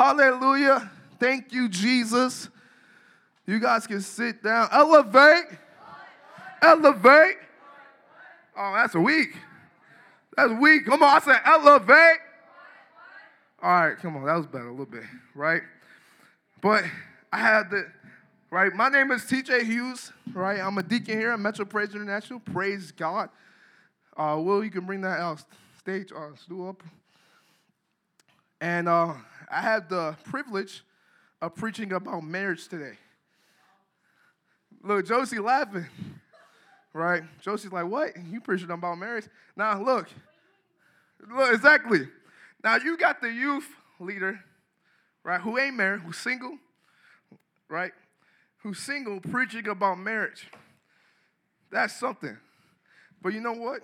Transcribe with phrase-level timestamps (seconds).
[0.00, 0.90] Hallelujah.
[1.18, 2.48] Thank you, Jesus.
[3.46, 4.70] You guys can sit down.
[4.72, 5.44] Elevate.
[6.62, 7.36] Elevate.
[8.56, 9.36] Oh, that's a weak.
[10.34, 10.86] That's weak.
[10.86, 12.16] Come on, I said elevate.
[13.62, 15.02] All right, come on, that was better a little bit,
[15.34, 15.60] right?
[16.62, 16.84] But
[17.30, 17.86] I had the,
[18.50, 18.72] right?
[18.72, 20.60] My name is TJ Hughes, right?
[20.60, 22.40] I'm a deacon here at Metro Praise International.
[22.40, 23.28] Praise God.
[24.16, 25.44] Uh, Will, you can bring that out
[25.78, 26.82] stage, uh, stool up.
[28.62, 29.12] And uh,
[29.50, 30.84] I had the privilege
[31.42, 32.96] of preaching about marriage today.
[34.82, 35.86] Look, Josie laughing,
[36.92, 37.22] right?
[37.40, 38.10] Josie's like, what?
[38.30, 39.26] You preaching about marriage?
[39.56, 40.08] Now, look,
[41.34, 42.08] look, exactly.
[42.62, 43.68] Now, you got the youth
[43.98, 44.40] leader,
[45.24, 46.56] right, who ain't married, who's single,
[47.68, 47.92] right,
[48.58, 50.46] who's single preaching about marriage.
[51.70, 52.36] That's something.
[53.20, 53.80] But you know what?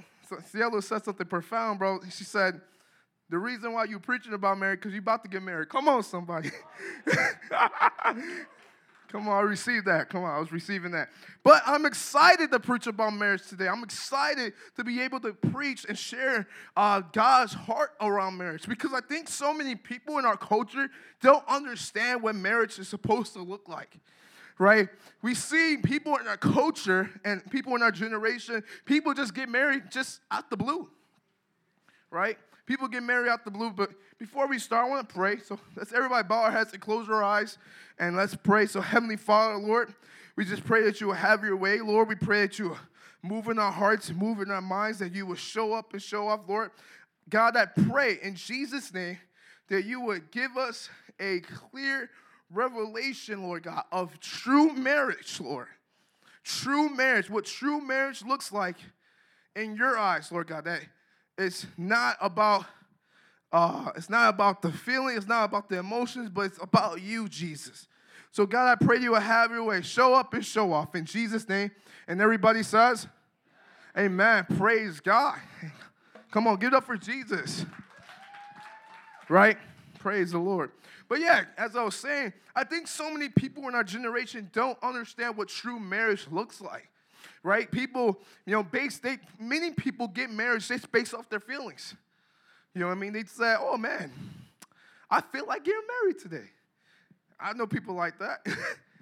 [0.46, 2.00] Cielo said something profound, bro.
[2.10, 2.60] She said,
[3.28, 5.68] the reason why you preaching about marriage, because you're about to get married.
[5.68, 6.50] Come on, somebody.
[9.08, 10.08] Come on, I received that.
[10.10, 11.08] Come on, I was receiving that.
[11.42, 13.68] But I'm excited to preach about marriage today.
[13.68, 16.46] I'm excited to be able to preach and share
[16.76, 20.88] uh, God's heart around marriage because I think so many people in our culture
[21.22, 23.96] don't understand what marriage is supposed to look like.
[24.58, 24.88] Right?
[25.22, 29.84] We see people in our culture and people in our generation, people just get married
[29.90, 30.88] just out the blue.
[32.10, 32.38] Right?
[32.66, 35.38] People get married out the blue, but before we start, I want to pray.
[35.38, 37.58] So let's everybody bow our heads and close our eyes
[37.98, 38.66] and let's pray.
[38.66, 39.94] So, Heavenly Father, Lord,
[40.34, 42.08] we just pray that you will have your way, Lord.
[42.08, 42.76] We pray that you
[43.22, 46.28] move in our hearts, move in our minds, that you will show up and show
[46.28, 46.70] off, Lord.
[47.28, 49.18] God, I pray in Jesus' name
[49.68, 52.10] that you would give us a clear
[52.50, 55.68] revelation, Lord God, of true marriage, Lord.
[56.44, 58.76] True marriage, what true marriage looks like
[59.56, 60.64] in your eyes, Lord God.
[60.64, 60.82] That
[61.38, 62.66] it's not about
[63.52, 67.28] uh, it's not about the feeling, it's not about the emotions, but it's about you,
[67.28, 67.86] Jesus.
[68.32, 69.80] So, God, I pray you will have your way.
[69.80, 71.70] Show up and show off in Jesus' name.
[72.06, 73.06] And everybody says,
[73.96, 74.44] Amen.
[74.58, 75.38] Praise God.
[76.30, 77.64] Come on, give it up for Jesus.
[79.30, 79.56] Right?
[79.98, 80.72] Praise the Lord.
[81.08, 84.76] But yeah, as I was saying, I think so many people in our generation don't
[84.82, 86.90] understand what true marriage looks like.
[87.42, 87.70] Right?
[87.70, 91.94] People, you know, base they many people get married just based off their feelings.
[92.74, 93.12] You know what I mean?
[93.12, 94.12] They'd say, oh man,
[95.10, 96.50] I feel like getting married today.
[97.38, 98.46] I know people like that.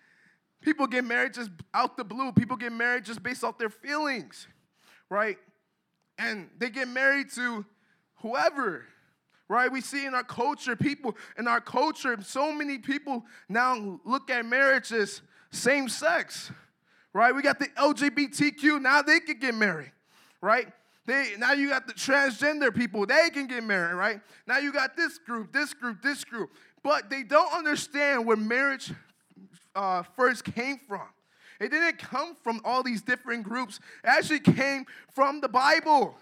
[0.60, 2.32] people get married just out the blue.
[2.32, 4.46] People get married just based off their feelings,
[5.08, 5.38] right?
[6.18, 7.64] And they get married to
[8.16, 8.84] whoever,
[9.48, 9.70] right?
[9.70, 14.46] We see in our culture, people in our culture, so many people now look at
[14.46, 15.20] marriage as
[15.50, 16.50] same sex,
[17.14, 17.34] right?
[17.34, 19.92] We got the LGBTQ, now they can get married,
[20.42, 20.68] right?
[21.06, 24.20] They, now you got the transgender people, they can get married, right?
[24.46, 26.50] Now you got this group, this group, this group.
[26.82, 28.92] But they don't understand where marriage
[29.74, 31.06] uh, first came from.
[31.60, 36.16] It didn't come from all these different groups, it actually came from the Bible.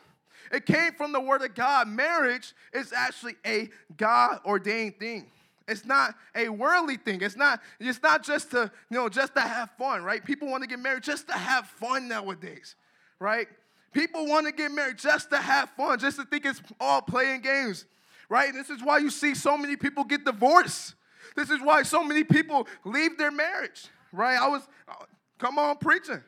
[0.50, 1.88] It came from the Word of God.
[1.88, 5.30] Marriage is actually a God ordained thing.
[5.68, 7.22] It's not a worldly thing.
[7.22, 10.24] It's not, it's not just to, you know, just to have fun, right?
[10.24, 12.74] People want to get married just to have fun nowadays,
[13.18, 13.48] right?
[13.92, 17.42] People want to get married just to have fun, just to think it's all playing
[17.42, 17.84] games,
[18.28, 18.52] right?
[18.52, 20.94] This is why you see so many people get divorced.
[21.36, 24.38] This is why so many people leave their marriage, right?
[24.38, 24.94] I was, uh,
[25.38, 26.22] come on, preaching,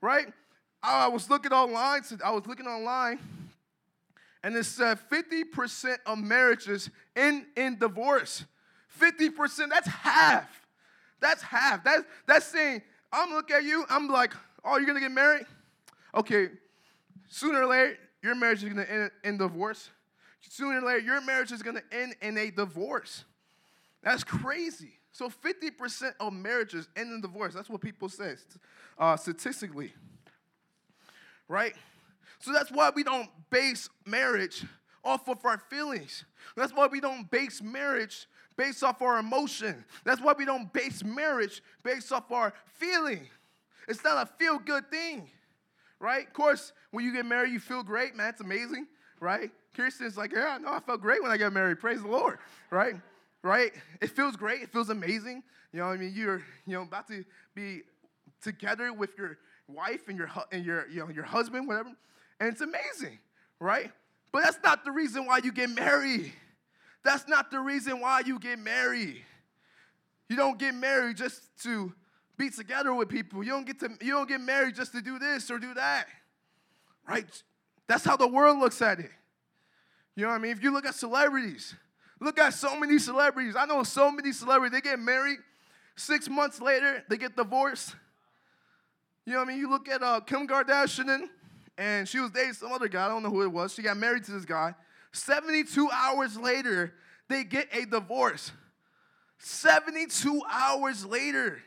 [0.00, 0.26] right?
[0.82, 3.18] I was looking online, I was looking online,
[4.42, 8.44] and it said 50% of marriages end in divorce.
[9.00, 10.48] 50%, that's half.
[11.20, 11.84] That's half.
[11.84, 14.32] That's, that's saying, I'm looking at you, I'm like,
[14.64, 15.46] oh, you're gonna get married?
[16.14, 16.48] Okay,
[17.28, 19.90] Sooner or later, your marriage is to end in divorce.
[20.48, 23.24] Sooner or later, your marriage is to end in a divorce.
[24.02, 24.92] That's crazy.
[25.12, 27.54] So 50% of marriages end in divorce.
[27.54, 28.34] That's what people say
[28.98, 29.92] uh, statistically.
[31.48, 31.74] Right?
[32.38, 34.64] So that's why we don't base marriage
[35.04, 36.24] off of our feelings.
[36.56, 39.84] That's why we don't base marriage based off our emotion.
[40.04, 43.26] That's why we don't base marriage based off our feeling.
[43.88, 45.30] It's not a feel good thing
[46.00, 46.26] right?
[46.26, 48.28] Of course, when you get married, you feel great, man.
[48.28, 48.86] It's amazing,
[49.20, 49.50] right?
[49.74, 51.80] Kirsten's like, yeah, no, I felt great when I got married.
[51.80, 52.38] Praise the Lord,
[52.70, 52.94] right?
[53.42, 53.72] Right?
[54.00, 54.62] It feels great.
[54.62, 55.42] It feels amazing.
[55.72, 57.24] You know, what I mean, you're you know about to
[57.54, 57.82] be
[58.42, 59.38] together with your
[59.68, 61.90] wife and your and your you know your husband, whatever,
[62.40, 63.18] and it's amazing,
[63.60, 63.92] right?
[64.32, 66.32] But that's not the reason why you get married.
[67.06, 69.22] That's not the reason why you get married.
[70.28, 71.92] You don't get married just to
[72.36, 73.42] be together with people.
[73.42, 76.06] You don't get to you don't get married just to do this or do that.
[77.08, 77.42] Right?
[77.86, 79.10] That's how the world looks at it.
[80.16, 80.52] You know what I mean?
[80.52, 81.74] If you look at celebrities,
[82.20, 83.56] Look at so many celebrities.
[83.56, 84.72] I know so many celebrities.
[84.72, 85.38] They get married.
[85.96, 87.94] Six months later, they get divorced.
[89.24, 89.58] You know what I mean?
[89.60, 91.28] You look at uh, Kim Kardashian,
[91.76, 93.06] and she was dating some other guy.
[93.06, 93.74] I don't know who it was.
[93.74, 94.74] She got married to this guy.
[95.16, 96.92] 72 hours later,
[97.28, 98.52] they get a divorce.
[99.38, 101.62] 72 hours later.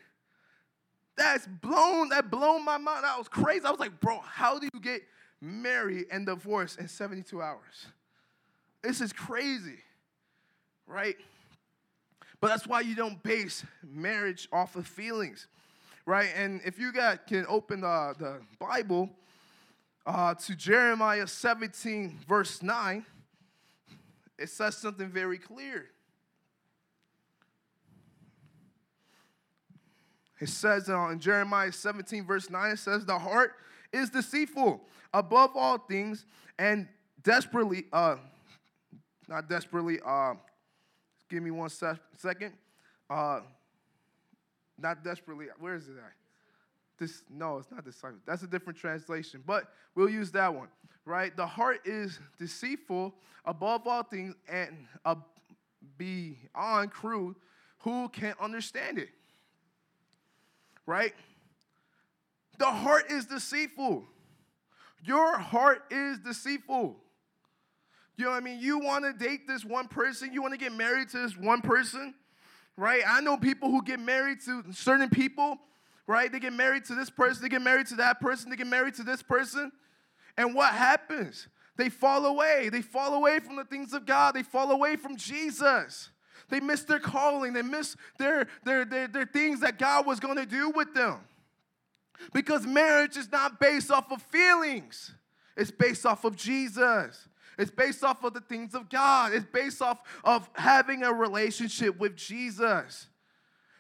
[1.18, 3.06] That's blown, that blown my mind.
[3.06, 3.66] I was crazy.
[3.66, 5.02] I was like, bro, how do you get
[5.42, 7.88] married and divorced in 72 hours?
[8.82, 9.80] This is crazy,
[10.88, 11.18] right?
[12.40, 15.48] But that's why you don't base marriage off of feelings,
[16.06, 16.30] right?
[16.38, 19.10] And if you guys can open the, the Bible
[20.06, 23.06] uh, to Jeremiah 17, verse 9,
[24.40, 25.88] it says something very clear.
[30.40, 33.56] It says uh, in Jeremiah 17, verse 9, it says, The heart
[33.92, 34.82] is deceitful
[35.14, 36.26] above all things
[36.58, 36.88] and
[37.24, 38.16] desperately, uh,
[39.28, 40.36] not desperately, uh,
[41.30, 42.54] give me one sec- second.
[43.10, 43.42] Uh,
[44.78, 46.14] not desperately, where is it at?
[47.00, 48.20] This, no, it's not disciple.
[48.26, 50.68] That's a different translation, but we'll use that one,
[51.06, 51.36] right?
[51.36, 53.16] The heart is deceitful
[53.46, 55.16] above all things and uh,
[55.98, 57.36] beyond crude.
[57.80, 59.10] Who can understand it?
[60.90, 61.14] right?
[62.58, 64.06] The heart is deceitful.
[65.06, 66.98] Your heart is deceitful.
[68.18, 68.60] You know what I mean?
[68.60, 71.62] You want to date this one person, you want to get married to this one
[71.62, 72.16] person,
[72.76, 73.04] right?
[73.08, 75.58] I know people who get married to certain people,
[76.10, 76.32] right?
[76.32, 78.96] They get married to this person, they get married to that person, they get married
[78.96, 79.72] to this person.
[80.36, 81.48] And what happens?
[81.78, 82.70] They fall away.
[82.70, 84.34] They fall away from the things of God.
[84.34, 86.10] They fall away from Jesus.
[86.50, 87.54] They miss their calling.
[87.54, 91.20] They miss their, their, their, their things that God was going to do with them.
[92.34, 95.14] Because marriage is not based off of feelings,
[95.56, 97.28] it's based off of Jesus.
[97.58, 99.34] It's based off of the things of God.
[99.34, 103.08] It's based off of having a relationship with Jesus.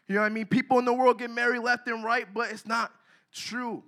[0.09, 0.47] You know what I mean?
[0.47, 2.91] People in the world get married left and right, but it's not
[3.31, 3.83] true.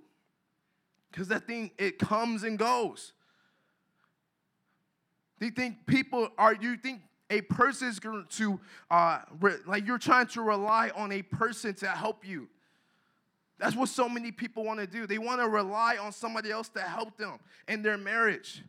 [1.10, 3.12] Because that thing, it comes and goes.
[5.40, 8.60] Do you think people are, you think a person is going to,
[8.90, 12.48] uh, re- like you're trying to rely on a person to help you.
[13.58, 15.06] That's what so many people want to do.
[15.06, 18.62] They want to rely on somebody else to help them in their marriage,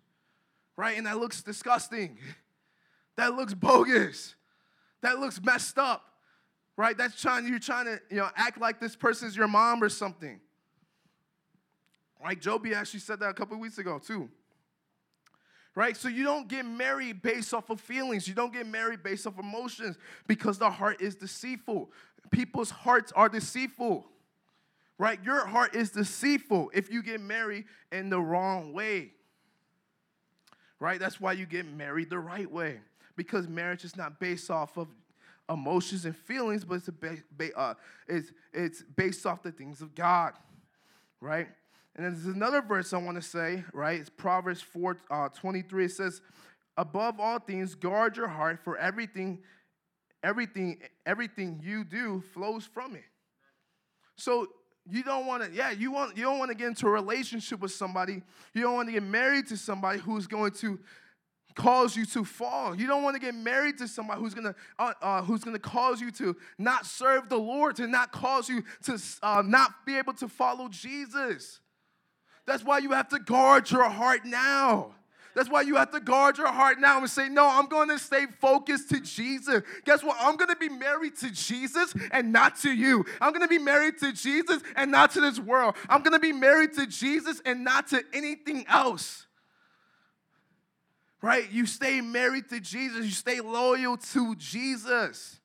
[0.76, 0.98] right?
[0.98, 2.18] And that looks disgusting.
[3.16, 4.34] That looks bogus.
[5.02, 6.13] That looks messed up,
[6.78, 6.98] right?
[6.98, 10.40] That's trying, you're trying to, you know, act like this person's your mom or something.
[12.24, 12.40] Right?
[12.40, 14.30] Joby actually said that a couple weeks ago, too
[15.76, 15.98] right?
[15.98, 18.28] So you don't get married based off of feelings.
[18.28, 19.98] You don't get married based off emotions
[20.28, 21.92] because the heart is deceitful.
[22.32, 24.06] People's hearts are deceitful,
[24.98, 25.20] right?
[25.24, 29.12] Your heart is deceitful if you get married in the wrong way,
[30.80, 31.00] right?
[31.00, 32.80] That's why you get married the right way
[33.16, 34.88] because marriage is not based off of
[35.50, 37.74] emotions and feelings, but it's, ba- ba- uh,
[38.08, 40.34] it's, it's based off the things of God,
[41.20, 41.48] right?
[41.96, 44.00] And there's another verse I want to say, right?
[44.00, 45.86] It's Proverbs 4 uh, 23.
[45.86, 46.22] It says,
[46.76, 49.40] Above all things, guard your heart, for everything,
[50.24, 53.04] everything, everything you do flows from it.
[54.16, 54.48] So
[54.90, 57.60] you don't want to, yeah, you want you don't want to get into a relationship
[57.60, 58.24] with somebody.
[58.54, 60.80] You don't want to get married to somebody who's going to
[61.56, 62.76] cause you to fall.
[62.76, 66.02] You don't want to get married to somebody who's gonna uh, uh, who's gonna cause
[66.02, 70.14] you to not serve the Lord, to not cause you to uh, not be able
[70.14, 71.60] to follow Jesus.
[72.46, 74.96] That's why you have to guard your heart now.
[75.36, 77.98] That's why you have to guard your heart now and say, No, I'm going to
[77.98, 79.64] stay focused to Jesus.
[79.86, 80.18] Guess what?
[80.20, 83.06] I'm going to be married to Jesus and not to you.
[83.20, 85.76] I'm going to be married to Jesus and not to this world.
[85.90, 89.26] I'm going to be married to Jesus and not to anything else.
[91.24, 91.50] Right?
[91.54, 95.40] You stay married to Jesus, you stay loyal to Jesus.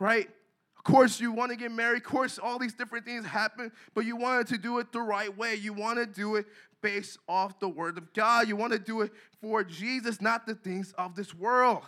[0.00, 0.28] Right?
[0.76, 1.98] Of course, you want to get married.
[1.98, 5.34] Of course, all these different things happen, but you wanted to do it the right
[5.36, 5.54] way.
[5.54, 6.46] You want to do it
[6.80, 8.48] based off the Word of God.
[8.48, 11.84] You want to do it for Jesus, not the things of this world.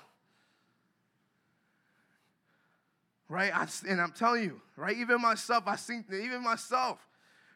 [3.29, 3.51] Right?
[3.53, 4.97] I, and I'm telling you, right?
[4.97, 7.05] Even myself, I think, even myself,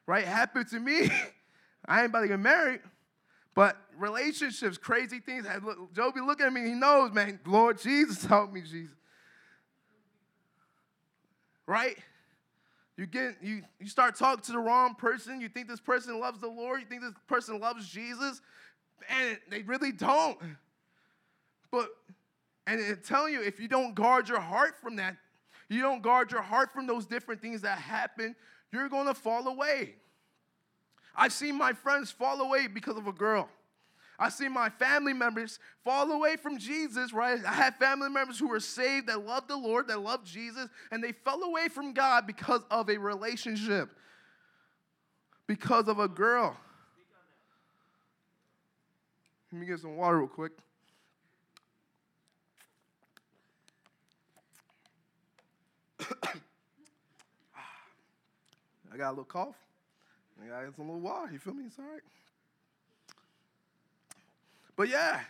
[0.06, 0.24] right?
[0.24, 1.08] Happened to me.
[1.86, 2.80] I ain't about to get married.
[3.56, 5.46] But relationships, crazy things.
[5.92, 6.60] Joby, look at me.
[6.68, 7.40] He knows, man.
[7.44, 8.94] Lord Jesus, help me, Jesus
[11.66, 11.96] right?
[12.96, 15.40] You get you you start talking to the wrong person.
[15.40, 16.80] You think this person loves the Lord.
[16.80, 18.40] You think this person loves Jesus,
[19.08, 20.38] and they really don't.
[21.70, 21.90] But
[22.66, 25.16] and it's telling you if you don't guard your heart from that,
[25.68, 28.34] you don't guard your heart from those different things that happen,
[28.72, 29.96] you're going to fall away.
[31.16, 33.48] I've seen my friends fall away because of a girl.
[34.18, 37.38] I see my family members fall away from Jesus, right?
[37.44, 41.04] I have family members who were saved that love the Lord, that love Jesus, and
[41.04, 43.90] they fell away from God because of a relationship,
[45.46, 46.56] because of a girl.
[49.52, 50.52] Let me get some water real quick.
[57.58, 57.72] Ah,
[58.92, 59.65] I got a little cough.
[60.42, 61.32] I got some little water.
[61.32, 61.64] You feel me?
[61.66, 62.02] It's all right.
[64.76, 65.20] But yeah,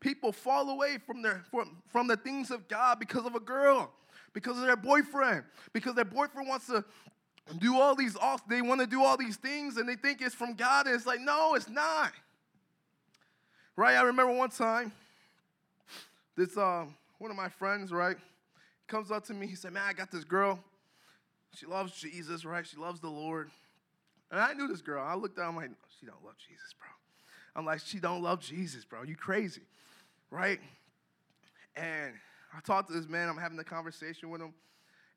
[0.00, 3.90] people fall away from their from, from the things of God because of a girl,
[4.34, 6.84] because of their boyfriend, because their boyfriend wants to
[7.58, 10.34] do all these off, they want to do all these things and they think it's
[10.34, 12.12] from God, and it's like, no, it's not.
[13.74, 13.96] Right?
[13.96, 14.92] I remember one time,
[16.36, 18.16] this um, one of my friends, right,
[18.86, 20.58] comes up to me, he said, Man, I got this girl.
[21.54, 22.66] She loves Jesus, right?
[22.66, 23.50] She loves the Lord.
[24.30, 25.02] And I knew this girl.
[25.04, 26.88] I looked at her, I'm like, she don't love Jesus, bro.
[27.56, 29.02] I'm like, she don't love Jesus, bro.
[29.02, 29.62] You crazy,
[30.30, 30.60] right?
[31.76, 32.12] And
[32.54, 33.28] I talked to this man.
[33.28, 34.52] I'm having a conversation with him,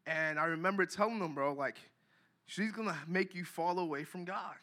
[0.05, 1.77] and I remember telling him, bro, like,
[2.45, 4.55] she's gonna make you fall away from God.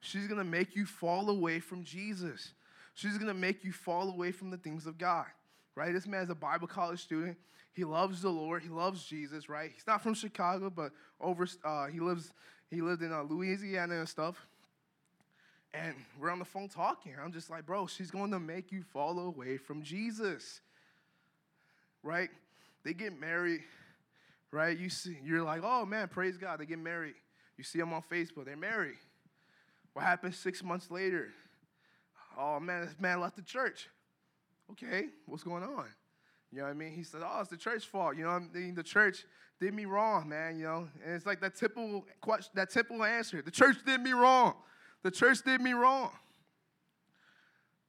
[0.00, 2.52] She's gonna make you fall away from Jesus.
[2.94, 5.26] She's gonna make you fall away from the things of God,
[5.74, 5.92] right?
[5.92, 7.36] This man's a Bible college student.
[7.72, 8.62] He loves the Lord.
[8.62, 9.70] He loves Jesus, right?
[9.74, 12.32] He's not from Chicago, but over uh, he lives
[12.70, 14.46] he lived in uh, Louisiana and stuff.
[15.74, 17.12] And we're on the phone talking.
[17.22, 20.60] I'm just like, bro, she's going to make you fall away from Jesus.
[22.02, 22.30] Right?
[22.84, 23.62] They get married,
[24.52, 24.78] right?
[24.78, 27.14] You see, you're like, oh man, praise God, they get married.
[27.58, 28.98] You see them on Facebook, they're married.
[29.92, 31.30] What happens six months later?
[32.38, 33.88] Oh man, this man left the church.
[34.70, 35.86] Okay, what's going on?
[36.52, 36.92] You know what I mean?
[36.92, 38.16] He said, Oh, it's the church's fault.
[38.16, 39.24] You know, I mean, the church
[39.60, 40.56] did me wrong, man.
[40.58, 43.42] You know, and it's like that typical question, that typical answer.
[43.42, 44.54] The church did me wrong.
[45.02, 46.10] The church did me wrong.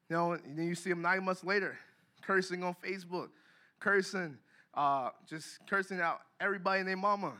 [0.09, 1.77] You know, and then you see him nine months later,
[2.21, 3.29] cursing on Facebook,
[3.79, 4.37] cursing,
[4.73, 7.33] uh, just cursing out everybody and their mama.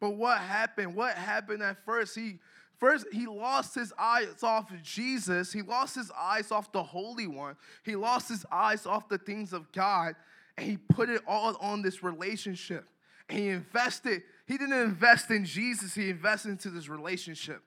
[0.00, 0.94] But what happened?
[0.94, 2.14] What happened at first?
[2.14, 2.40] He
[2.82, 5.52] first he lost his eyes off Jesus.
[5.52, 7.54] He lost his eyes off the Holy One.
[7.84, 10.16] He lost his eyes off the things of God,
[10.58, 12.84] and he put it all on this relationship.
[13.28, 14.24] And he invested.
[14.48, 15.94] He didn't invest in Jesus.
[15.94, 17.62] He invested into this relationship.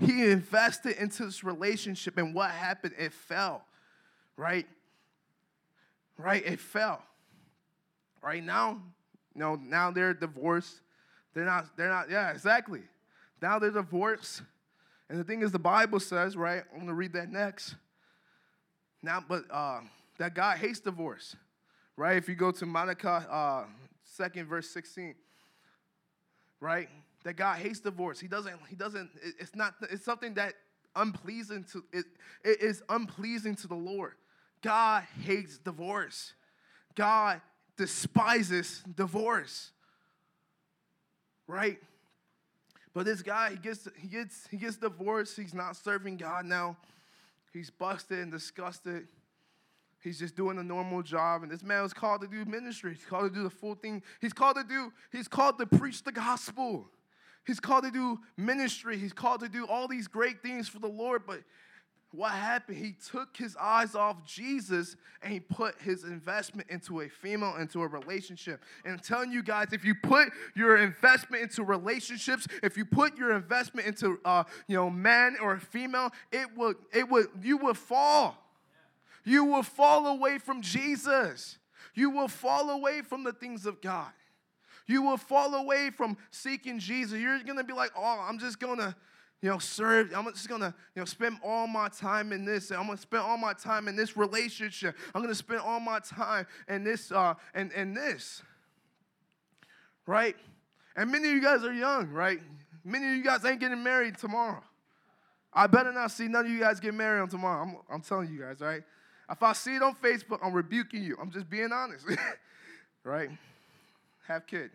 [0.00, 2.94] He invested into this relationship, and what happened?
[2.98, 3.64] It fell,
[4.36, 4.66] right?
[6.18, 6.44] Right?
[6.44, 7.04] It fell.
[8.20, 8.82] Right now,
[9.32, 10.80] you know, now they're divorced.
[11.34, 12.82] They're not, they're not, yeah, exactly.
[13.40, 14.42] Now they're divorced.
[15.08, 16.62] And the thing is, the Bible says, right?
[16.72, 17.76] I'm gonna read that next.
[19.02, 19.80] Now, but uh,
[20.18, 21.36] that God hates divorce,
[21.96, 22.16] right?
[22.16, 23.64] If you go to Malachi, uh,
[24.04, 25.14] second verse 16,
[26.60, 26.88] right?
[27.26, 28.20] that God hates divorce.
[28.20, 30.54] He doesn't, he doesn't, it's not, it's something that
[30.94, 32.04] unpleasing to, it,
[32.44, 34.12] it is unpleasing to the Lord.
[34.62, 36.34] God hates divorce.
[36.94, 37.40] God
[37.76, 39.72] despises divorce.
[41.48, 41.78] Right?
[42.96, 45.36] But this guy, he gets, he gets, he gets divorced.
[45.36, 46.78] He's not serving God now.
[47.52, 49.06] He's busted and disgusted.
[50.02, 51.42] He's just doing a normal job.
[51.42, 52.94] And this man was called to do ministry.
[52.94, 54.02] He's called to do the full thing.
[54.22, 56.88] He's called to do, he's called to preach the gospel.
[57.46, 58.96] He's called to do ministry.
[58.96, 61.24] He's called to do all these great things for the Lord.
[61.26, 61.40] But
[62.12, 62.78] what happened?
[62.78, 67.82] He took his eyes off Jesus and he put his investment into a female, into
[67.82, 68.62] a relationship.
[68.84, 73.18] And I'm telling you guys, if you put your investment into relationships, if you put
[73.18, 77.58] your investment into uh, you know man or a female, it would it would you
[77.58, 78.42] would fall.
[79.24, 81.58] You will fall away from Jesus.
[81.94, 84.12] You will fall away from the things of God.
[84.86, 87.18] You will fall away from seeking Jesus.
[87.18, 88.94] You're to be like, oh, I'm just to,
[89.42, 90.12] you know, serve.
[90.14, 92.70] I'm just to, you know, spend all my time in this.
[92.70, 94.96] I'm to spend all my time in this relationship.
[95.14, 98.42] I'm to spend all my time in this, uh, and, and this.
[100.06, 100.36] Right?
[100.96, 102.40] And many of you guys are young, right?
[102.84, 104.62] Many of you guys ain't getting married tomorrow.
[105.52, 107.62] I better not see none of you guys get married on tomorrow.
[107.62, 108.82] I'm, I'm telling you guys, right?
[109.30, 111.16] If I see it on Facebook, I'm rebuking you.
[111.20, 112.06] I'm just being honest,
[113.04, 113.30] right?
[114.26, 114.70] have kid.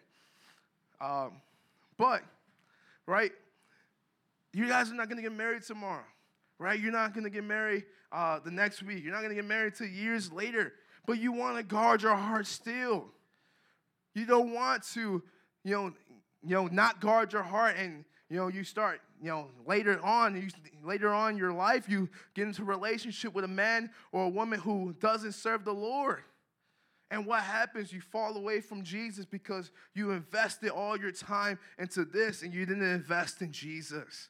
[0.99, 1.33] Um,
[1.97, 2.21] but,
[3.05, 3.31] right,
[4.53, 6.05] you guys are not going to get married tomorrow,
[6.59, 6.79] right?
[6.79, 9.03] You're not going to get married uh, the next week.
[9.03, 10.73] You're not going to get married till years later.
[11.05, 13.05] But you want to guard your heart still.
[14.13, 15.23] You don't want to,
[15.63, 15.93] you know,
[16.43, 20.35] you know, not guard your heart and you know you start you know later on
[20.35, 20.47] you,
[20.83, 24.29] later on in your life you get into a relationship with a man or a
[24.29, 26.23] woman who doesn't serve the lord
[27.11, 27.91] and what happens?
[27.91, 32.65] You fall away from Jesus because you invested all your time into this and you
[32.65, 34.29] didn't invest in Jesus.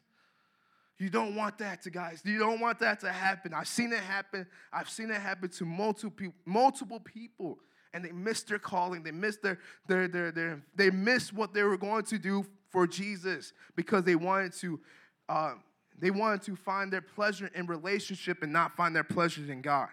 [1.02, 2.22] You don't want that to guys.
[2.24, 3.56] You don't want that to happen.
[3.56, 4.46] I've seen it happen.
[4.72, 7.58] I've seen it happen to multiple people, multiple people,
[7.92, 9.02] and they missed their calling.
[9.02, 12.86] They missed their their their, their they missed what they were going to do for
[12.86, 14.80] Jesus because they wanted to
[15.28, 15.54] uh,
[15.98, 19.90] they wanted to find their pleasure in relationship and not find their pleasure in God.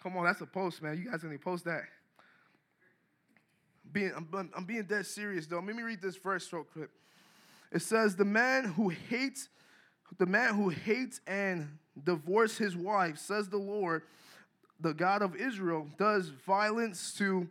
[0.00, 0.96] Come on, that's a post, man.
[0.96, 1.82] You guys can post that.
[3.90, 5.56] Being, I'm, I'm being dead serious though.
[5.56, 6.90] Let me read this verse real quick.
[7.70, 9.48] It says, "The man who hates,
[10.16, 14.02] the man who hates and divorce his wife, says the Lord,
[14.80, 17.50] the God of Israel, does violence to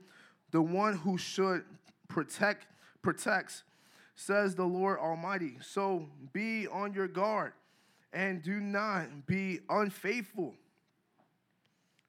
[0.51, 1.65] the one who should
[2.07, 2.67] protect,
[3.01, 3.63] protects,
[4.15, 5.57] says the Lord Almighty.
[5.61, 7.53] So be on your guard
[8.13, 10.55] and do not be unfaithful."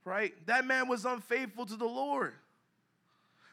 [0.04, 0.34] Right?
[0.46, 2.34] That man was unfaithful to the Lord.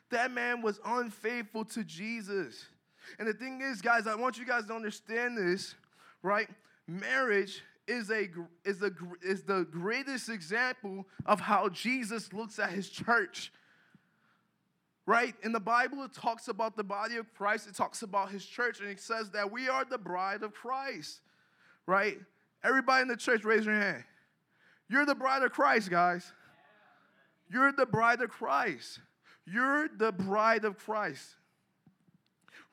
[0.10, 2.66] That man was unfaithful to Jesus.
[3.20, 5.76] And the thing is, guys, I want you guys to understand this,
[6.22, 6.50] right?
[6.88, 8.28] Marriage is a
[8.64, 13.52] is a is the greatest example of how Jesus looks at his church.
[15.08, 15.36] Right?
[15.44, 18.80] In the Bible, it talks about the body of Christ, it talks about his church,
[18.80, 21.20] and it says that we are the bride of Christ.
[21.86, 22.18] Right?
[22.64, 24.04] Everybody in the church, raise your hand.
[24.90, 26.32] You're the bride of Christ, guys.
[27.52, 29.00] You're the bride of Christ.
[29.46, 31.36] You're the bride of Christ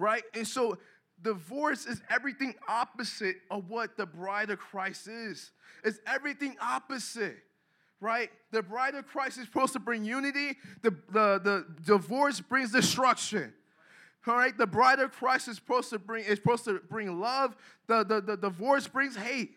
[0.02, 0.25] right?
[0.35, 0.78] And so
[1.23, 5.52] divorce is everything opposite of what the bride of Christ is.
[5.85, 7.38] It's everything opposite,
[8.00, 8.28] right?
[8.50, 13.54] The bride of Christ is supposed to bring unity, the, the, the divorce brings destruction.
[14.26, 17.56] All right, the bride of Christ is supposed to bring is supposed to bring love.
[17.87, 19.52] The, the, the divorce brings hate.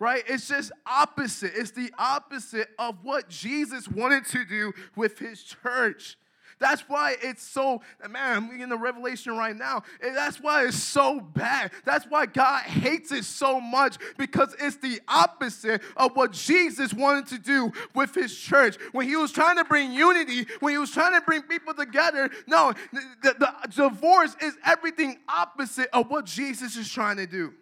[0.00, 0.24] Right?
[0.26, 1.52] It's just opposite.
[1.54, 6.16] It's the opposite of what Jesus wanted to do with his church.
[6.58, 9.82] That's why it's so, man, I'm in the revelation right now.
[10.00, 11.72] That's why it's so bad.
[11.84, 17.26] That's why God hates it so much because it's the opposite of what Jesus wanted
[17.28, 18.76] to do with his church.
[18.92, 22.30] When he was trying to bring unity, when he was trying to bring people together,
[22.46, 27.52] no, the, the divorce is everything opposite of what Jesus is trying to do.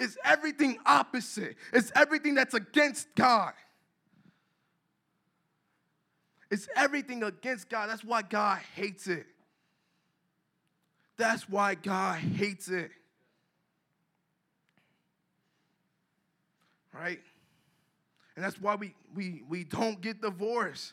[0.00, 1.56] It's everything opposite.
[1.72, 3.52] It's everything that's against God.
[6.50, 7.88] It's everything against God.
[7.88, 9.26] That's why God hates it.
[11.16, 12.90] That's why God hates it.
[16.92, 17.20] Right?
[18.36, 20.92] And that's why we, we, we don't get divorced.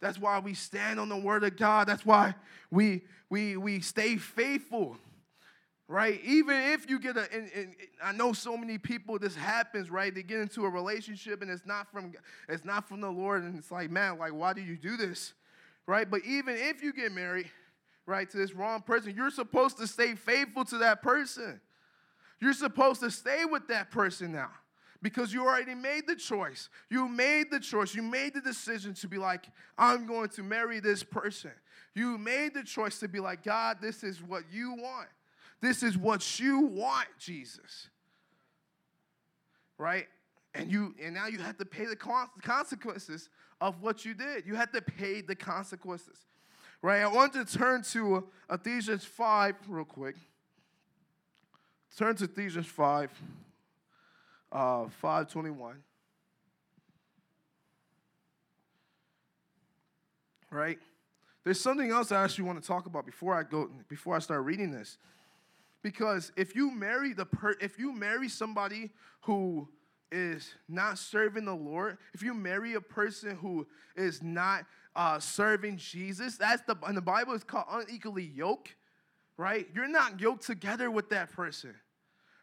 [0.00, 1.86] That's why we stand on the word of God.
[1.86, 2.34] That's why
[2.70, 4.98] we, we, we stay faithful
[5.88, 6.20] right?
[6.24, 10.14] Even if you get a, and, and, I know so many people this happens, right?
[10.14, 12.12] They get into a relationship and it's not from
[12.48, 15.34] it's not from the Lord, and it's like, man, like why do you do this,
[15.86, 16.10] right?
[16.10, 17.50] But even if you get married,
[18.06, 21.60] right, to this wrong person, you're supposed to stay faithful to that person.
[22.40, 24.50] You're supposed to stay with that person now.
[25.00, 26.70] Because you already made the choice.
[26.88, 27.94] You made the choice.
[27.94, 31.50] You made the decision to be like, I'm going to marry this person.
[31.94, 35.08] You made the choice to be like, God, this is what you want.
[35.64, 37.88] This is what you want, Jesus.
[39.78, 40.06] Right?
[40.54, 43.30] And you and now you have to pay the consequences
[43.62, 44.44] of what you did.
[44.46, 46.18] You have to pay the consequences.
[46.82, 47.00] Right?
[47.00, 50.16] I want to turn to Ephesians 5 real quick.
[51.96, 53.10] Turn to Ephesians 5,
[54.52, 55.76] uh, 521.
[60.50, 60.78] Right?
[61.42, 64.44] There's something else I actually want to talk about before I go before I start
[64.44, 64.98] reading this.
[65.84, 69.68] Because if you marry the per- if you marry somebody who
[70.10, 74.64] is not serving the Lord, if you marry a person who is not
[74.96, 78.74] uh, serving Jesus, that's the and the Bible is called unequally yoked,
[79.36, 79.68] right?
[79.74, 81.74] You're not yoked together with that person,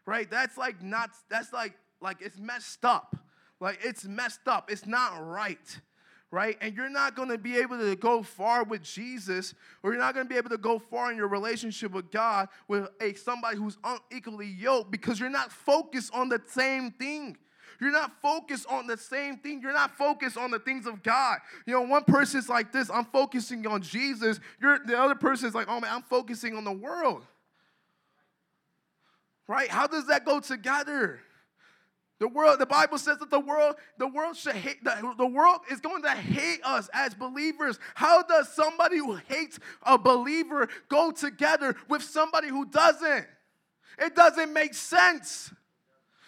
[0.06, 0.30] right?
[0.30, 3.15] That's like not that's like like it's messed up,
[3.60, 4.69] like it's messed up.
[4.71, 5.80] It's not right
[6.32, 6.58] right?
[6.62, 10.13] And you're not going to be able to go far with Jesus, or you're not
[10.13, 13.58] going to be able to go far in your relationship with God with a somebody
[13.58, 17.38] who's unequally yoked because you're not focused on the same thing.
[17.82, 19.60] You're not focused on the same thing.
[19.62, 21.39] You're not focused on the things of God.
[21.65, 24.39] You know, one person's like this, I'm focusing on Jesus.
[24.62, 27.26] You're the other person's like, oh man, I'm focusing on the world.
[29.48, 29.70] Right?
[29.70, 31.20] How does that go together?
[32.21, 35.62] The world, the Bible says that the world, the world should hate, the, the world
[35.71, 37.79] is going to hate us as believers.
[37.95, 43.25] How does somebody who hates a believer go together with somebody who doesn't?
[43.97, 45.51] It doesn't make sense.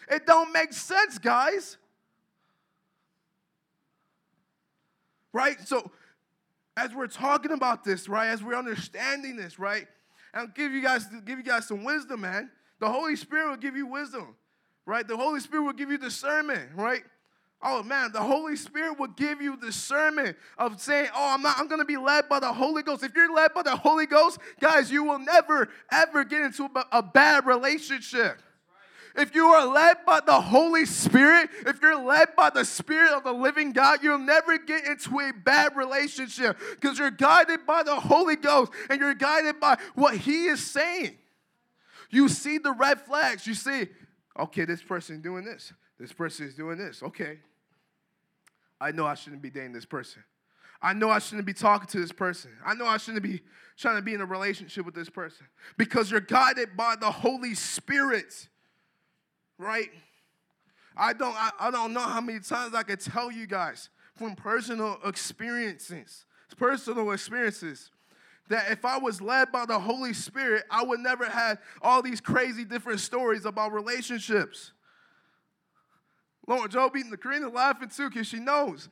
[0.09, 1.77] It don't make sense, guys.
[5.31, 5.61] Right?
[5.67, 5.91] So
[6.75, 9.85] as we're talking about this, right, as we're understanding this, right,
[10.33, 12.49] I'll give you guys give you guys some wisdom, man.
[12.79, 14.35] The Holy Spirit will give you wisdom,
[14.85, 15.07] right?
[15.07, 17.03] The Holy Spirit will give you discernment, right?
[17.65, 21.69] Oh man, the Holy Spirit will give you discernment of saying, Oh, I'm not, I'm
[21.69, 23.03] gonna be led by the Holy Ghost.
[23.03, 26.85] If you're led by the Holy Ghost, guys, you will never ever get into a,
[26.91, 28.41] a bad relationship.
[29.15, 33.23] If you are led by the Holy Spirit, if you're led by the Spirit of
[33.23, 37.95] the living God, you'll never get into a bad relationship because you're guided by the
[37.95, 41.15] Holy Ghost and you're guided by what He is saying.
[42.09, 43.45] You see the red flags.
[43.45, 43.87] You see,
[44.39, 45.73] okay, this person doing this.
[45.99, 47.03] This person is doing this.
[47.03, 47.39] Okay.
[48.81, 50.23] I know I shouldn't be dating this person.
[50.81, 52.51] I know I shouldn't be talking to this person.
[52.65, 53.41] I know I shouldn't be
[53.77, 57.55] trying to be in a relationship with this person because you're guided by the Holy
[57.55, 58.49] Spirit
[59.57, 59.89] right?
[60.95, 64.35] I don't, I, I don't know how many times I could tell you guys from
[64.35, 66.25] personal experiences,
[66.57, 67.89] personal experiences,
[68.49, 72.21] that if I was led by the Holy Spirit, I would never have all these
[72.21, 74.71] crazy different stories about relationships.
[76.47, 78.89] Lord, Joe beating the Karina laughing too because she knows.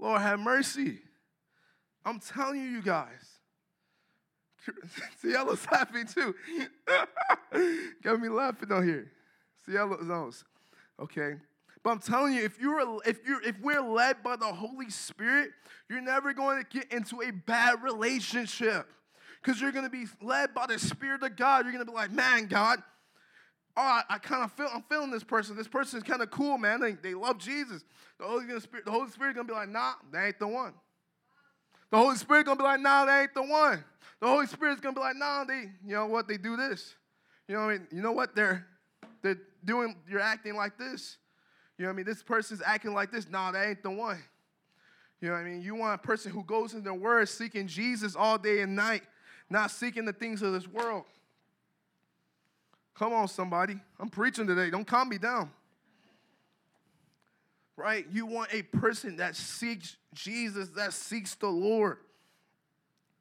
[0.00, 1.00] Lord, have mercy.
[2.04, 3.38] I'm telling you, you guys.
[5.20, 6.34] Cielo's laughing too.
[8.02, 9.10] Got me laughing on here.
[9.66, 10.44] Cielo knows.
[11.00, 11.34] Okay.
[11.88, 15.52] But I'm telling you, if you're if you're if we're led by the Holy Spirit,
[15.88, 18.86] you're never going to get into a bad relationship.
[19.40, 21.64] Because you're gonna be led by the Spirit of God.
[21.64, 22.82] You're gonna be like, man, God,
[23.74, 25.56] oh, I, I kind of feel I'm feeling this person.
[25.56, 26.78] This person is kind of cool, man.
[26.78, 27.82] They, they love Jesus.
[28.18, 30.74] The Holy Spirit, the Holy Spirit gonna be like, nah, that ain't the one.
[31.90, 33.82] The Holy Spirit gonna be like, nah, that ain't the one.
[34.20, 36.96] The Holy Spirit's gonna be like, nah, they, you know what, they do this.
[37.48, 37.88] You know what I mean?
[37.92, 38.36] You know what?
[38.36, 38.66] They're
[39.22, 41.16] they're doing, you're acting like this.
[41.78, 42.06] You know what I mean?
[42.06, 43.28] This person's acting like this.
[43.30, 44.18] Nah, that ain't the one.
[45.20, 45.62] You know what I mean?
[45.62, 49.02] You want a person who goes in the word seeking Jesus all day and night,
[49.48, 51.04] not seeking the things of this world.
[52.94, 53.76] Come on, somebody.
[53.98, 54.70] I'm preaching today.
[54.70, 55.50] Don't calm me down.
[57.76, 58.04] Right?
[58.10, 61.98] You want a person that seeks Jesus, that seeks the Lord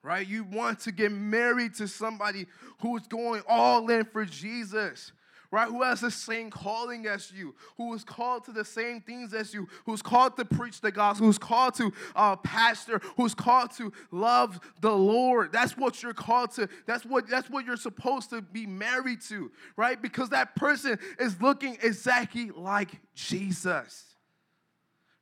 [0.07, 0.25] right?
[0.25, 2.47] You want to get married to somebody
[2.79, 5.11] who's going all in for Jesus,
[5.51, 5.67] right?
[5.67, 9.53] Who has the same calling as you, who is called to the same things as
[9.53, 13.91] you, who's called to preach the gospel, who's called to uh, pastor, who's called to
[14.11, 15.51] love the Lord.
[15.51, 16.67] That's what you're called to.
[16.85, 20.01] That's what that's what you're supposed to be married to, right?
[20.01, 24.03] Because that person is looking exactly like Jesus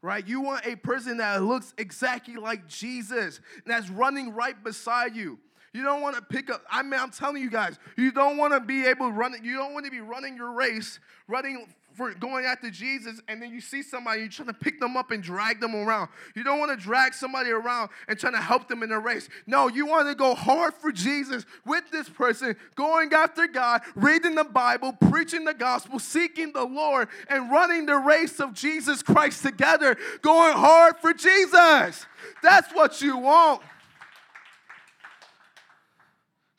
[0.05, 0.27] right?
[0.27, 5.39] You want a person that looks exactly like Jesus, that's running right beside you.
[5.75, 8.53] You don't want to pick up, I mean, I'm telling you guys, you don't want
[8.53, 12.13] to be able to run, you don't want to be running your race, running for
[12.13, 15.21] going after Jesus, and then you see somebody, you're trying to pick them up and
[15.21, 16.07] drag them around.
[16.33, 19.27] You don't want to drag somebody around and trying to help them in the race.
[19.47, 24.35] No, you want to go hard for Jesus with this person, going after God, reading
[24.35, 29.43] the Bible, preaching the gospel, seeking the Lord, and running the race of Jesus Christ
[29.43, 32.05] together, going hard for Jesus.
[32.41, 33.61] That's what you want.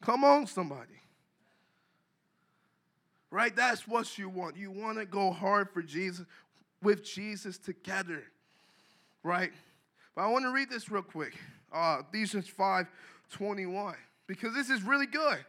[0.06, 0.96] Come on, somebody
[3.36, 3.54] right?
[3.54, 4.56] That's what you want.
[4.56, 6.24] You want to go hard for Jesus,
[6.82, 8.22] with Jesus together,
[9.22, 9.52] right?
[10.14, 11.36] But I want to read this real quick.
[11.70, 12.86] Uh, Ephesians 5
[13.30, 13.94] 21,
[14.26, 15.44] because this is really good,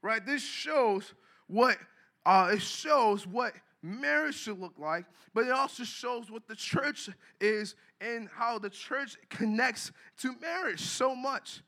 [0.00, 0.24] right?
[0.24, 1.12] This shows
[1.48, 1.76] what
[2.24, 7.10] uh, it shows what marriage should look like, but it also shows what the church
[7.40, 11.60] is and how the church connects to marriage so much.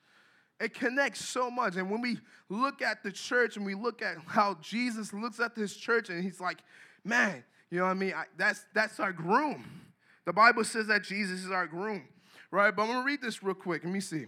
[0.61, 1.77] It connects so much.
[1.77, 2.19] And when we
[2.51, 6.23] look at the church and we look at how Jesus looks at this church and
[6.23, 6.59] he's like,
[7.03, 8.13] man, you know what I mean?
[8.15, 9.65] I, that's, that's our groom.
[10.27, 12.07] The Bible says that Jesus is our groom,
[12.51, 12.75] right?
[12.75, 13.85] But I'm to read this real quick.
[13.85, 14.27] Let me see.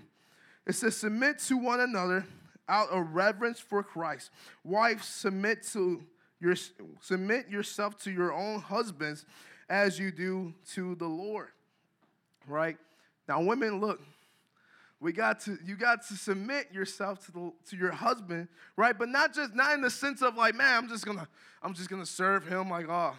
[0.66, 2.25] It says, submit to one another
[2.68, 4.31] out of reverence for Christ.
[4.64, 6.03] Wives, submit to
[6.40, 6.57] your
[7.01, 9.27] submit yourself to your own husbands
[9.68, 11.49] as you do to the Lord.
[12.49, 12.77] Right?
[13.29, 14.01] Now, women, look,
[15.03, 18.97] we got to you got to submit yourself to the to your husband right?
[18.97, 21.29] But not just not in the sense of like man i'm just gonna
[21.62, 23.15] i'm just gonna serve him like oh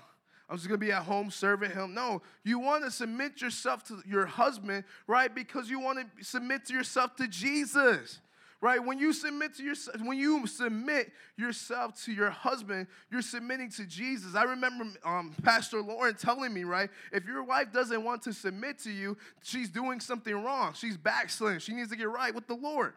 [0.50, 1.94] i'm just gonna be at home serving him.
[1.94, 5.34] No you want to submit yourself to your husband right?
[5.34, 8.20] Because you want to submit to yourself to jesus
[8.64, 8.82] right?
[8.82, 13.86] When you submit to your when you submit yourself to your husband, you're submitting to
[13.86, 14.36] Jesus.
[14.36, 16.90] I remember um, Pastor Lauren telling me, right?
[17.12, 20.74] If your wife doesn't want to submit to you, she's doing something wrong.
[20.76, 21.60] She's backsliding.
[21.60, 22.94] She needs to get right with the Lord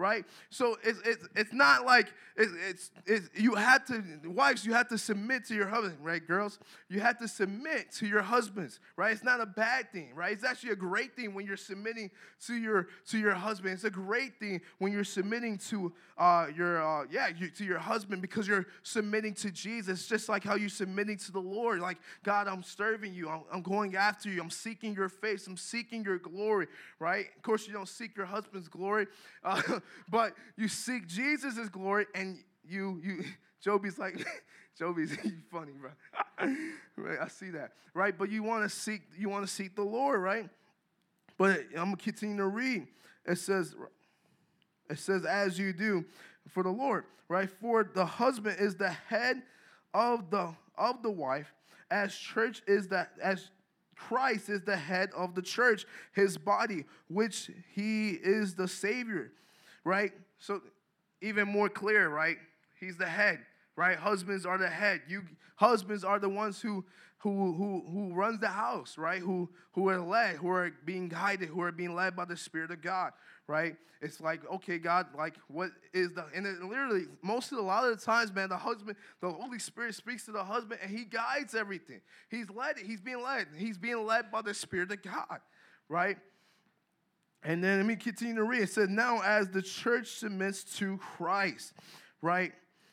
[0.00, 0.24] right?
[0.48, 4.88] So it's, it's, it's not like it's, it's, it's, you had to, wives, you had
[4.88, 6.58] to submit to your husband, right, girls?
[6.88, 9.12] You had to submit to your husbands, right?
[9.12, 10.32] It's not a bad thing, right?
[10.32, 12.10] It's actually a great thing when you're submitting
[12.46, 13.74] to your to your husband.
[13.74, 17.78] It's a great thing when you're submitting to uh, your uh, yeah you, to your
[17.78, 20.06] husband because you're submitting to Jesus.
[20.06, 23.28] Just like how you're submitting to the Lord, like God, I'm serving you.
[23.28, 24.40] I'm, I'm going after you.
[24.40, 25.46] I'm seeking your face.
[25.46, 27.26] I'm seeking your glory, right?
[27.36, 29.06] Of course, you don't seek your husband's glory,
[29.44, 29.60] uh,
[30.08, 33.24] but you seek Jesus' glory, and you you.
[33.62, 34.26] Joby's like,
[34.78, 35.14] Joby's
[35.50, 35.90] funny, bro.
[36.96, 38.16] right, I see that, right?
[38.16, 40.48] But you want to seek, you want to seek the Lord, right?
[41.36, 42.86] But I'm gonna continue to read.
[43.26, 43.74] It says,
[44.88, 46.04] it says, as you do
[46.48, 47.50] for the Lord, right?
[47.50, 49.42] For the husband is the head
[49.92, 51.52] of the of the wife,
[51.90, 53.50] as church is that as
[53.94, 59.32] Christ is the head of the church, his body, which he is the Savior,
[59.84, 60.12] right?
[60.38, 60.60] So,
[61.22, 62.36] even more clear, right?
[62.78, 63.40] He's the head,
[63.76, 63.96] right?
[63.96, 65.02] Husbands are the head.
[65.08, 65.22] You
[65.56, 66.84] husbands are the ones who
[67.18, 69.20] who who who runs the house, right?
[69.20, 72.70] Who who are led, who are being guided, who are being led by the Spirit
[72.70, 73.12] of God,
[73.46, 73.76] right?
[74.02, 77.66] It's like, okay, God, like what is the and it literally most of the, a
[77.66, 80.90] lot of the times, man, the husband, the Holy Spirit speaks to the husband and
[80.90, 82.00] he guides everything.
[82.30, 83.48] He's led, he's being led.
[83.54, 85.40] He's being led by the Spirit of God,
[85.90, 86.16] right?
[87.42, 88.62] And then let me continue to read.
[88.62, 91.72] It says, Now as the church submits to Christ,
[92.20, 92.52] right?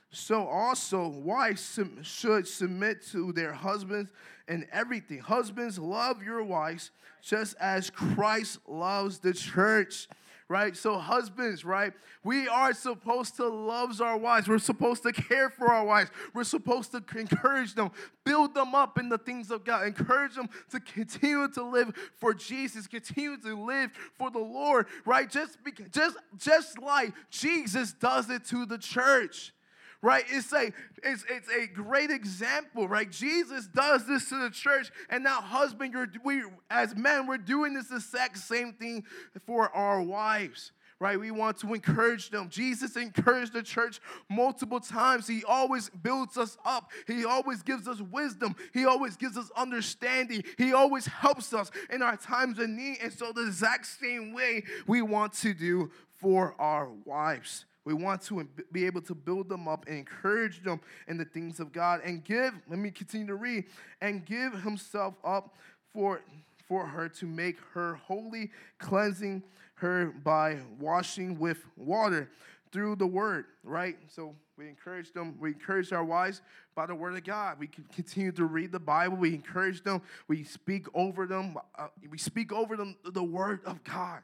[0.09, 4.11] So also wives should submit to their husbands
[4.47, 5.19] in everything.
[5.19, 10.07] Husbands, love your wives just as Christ loves the church
[10.49, 10.75] right?
[10.75, 11.93] So, husbands, right?
[12.23, 14.47] We are supposed to love our wives.
[14.47, 16.09] We're supposed to care for our wives.
[16.33, 17.91] We're supposed to encourage them,
[18.23, 22.33] build them up in the things of God, encourage them to continue to live for
[22.33, 25.29] Jesus, continue to live for the Lord, right?
[25.29, 25.57] Just,
[25.91, 29.53] just, just like Jesus does it to the church
[30.01, 30.23] right?
[30.29, 30.71] It's a,
[31.03, 33.09] it's, it's a great example, right?
[33.11, 37.73] Jesus does this to the church, and now, husband, you're, we, as men, we're doing
[37.73, 39.03] this exact same thing
[39.45, 40.71] for our wives.
[40.99, 42.49] Right, we want to encourage them.
[42.49, 45.27] Jesus encouraged the church multiple times.
[45.27, 46.89] He always builds us up.
[47.05, 48.55] He always gives us wisdom.
[48.73, 50.43] He always gives us understanding.
[50.57, 52.97] He always helps us in our times of need.
[53.03, 57.65] And so, the exact same way we want to do for our wives.
[57.87, 61.61] We want to be able to build them up and encourage them in the things
[61.61, 63.63] of God and give, let me continue to read,
[64.01, 65.55] and give himself up
[65.93, 66.19] for,
[66.67, 69.41] for her to make her holy, cleansing
[69.75, 72.29] her by washing with water
[72.73, 73.97] through the word, right?
[74.09, 76.41] So we encourage them, we encourage our wives
[76.75, 77.57] by the word of God.
[77.57, 82.17] We continue to read the Bible, we encourage them, we speak over them, uh, we
[82.17, 84.23] speak over them the word of God.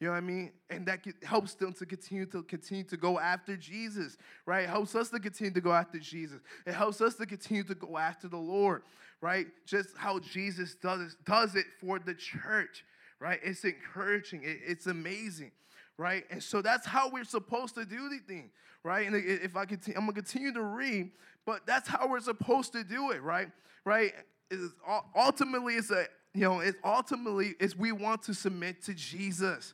[0.00, 0.52] You know what I mean?
[0.70, 4.64] And that helps them to continue to continue to go after Jesus, right?
[4.64, 6.40] It helps us to continue to go after Jesus.
[6.66, 8.82] It helps us to continue to go after the Lord,
[9.20, 9.46] right?
[9.66, 12.84] Just how Jesus does does it for the church,
[13.20, 13.38] right?
[13.42, 14.42] It's encouraging.
[14.42, 15.52] It, it's amazing,
[15.96, 16.24] right?
[16.30, 18.50] And so that's how we're supposed to do the thing,
[18.82, 19.06] right?
[19.06, 21.12] And if I continue, I'm gonna continue to read,
[21.46, 23.48] but that's how we're supposed to do it, right?
[23.84, 24.12] Right?
[24.50, 24.74] It's,
[25.16, 29.72] ultimately, it's a you know, it's ultimately is we want to submit to Jesus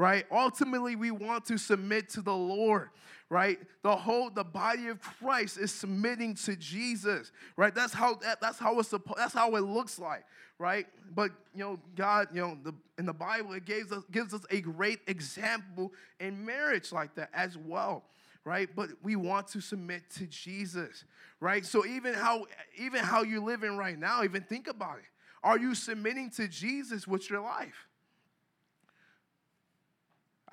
[0.00, 0.24] right?
[0.32, 2.88] Ultimately, we want to submit to the Lord,
[3.28, 3.58] right?
[3.82, 7.74] The whole the body of Christ is submitting to Jesus, right?
[7.74, 10.24] That's how that, that's how it's that's how it looks like,
[10.58, 10.86] right?
[11.14, 14.40] But you know, God, you know, the, in the Bible, it gives us gives us
[14.50, 18.04] a great example in marriage like that as well
[18.46, 21.04] right but we want to submit to jesus
[21.40, 22.46] right so even how
[22.78, 25.04] even how you're living right now even think about it
[25.42, 27.89] are you submitting to jesus with your life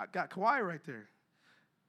[0.00, 1.08] I got quiet right there.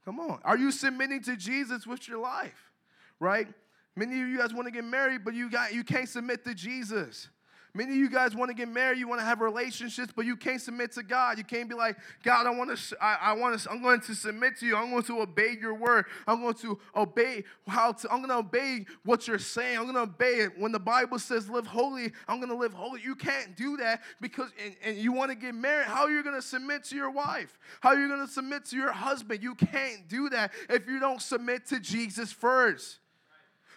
[0.05, 0.39] Come on.
[0.43, 2.71] Are you submitting to Jesus with your life?
[3.19, 3.47] Right?
[3.95, 6.53] Many of you guys want to get married, but you got you can't submit to
[6.53, 7.29] Jesus.
[7.73, 10.35] Many of you guys want to get married, you want to have relationships, but you
[10.35, 11.37] can't submit to God.
[11.37, 14.15] You can't be like, God, I want to, I, I want to, I'm going to
[14.15, 14.75] submit to you.
[14.75, 16.05] I'm going to obey your word.
[16.27, 19.77] I'm going to obey how to, I'm going to obey what you're saying.
[19.77, 20.57] I'm going to obey it.
[20.57, 23.01] When the Bible says live holy, I'm going to live holy.
[23.03, 25.87] You can't do that because, and, and you want to get married.
[25.87, 27.59] How are you going to submit to your wife?
[27.81, 29.43] How are you going to submit to your husband?
[29.43, 32.99] You can't do that if you don't submit to Jesus first.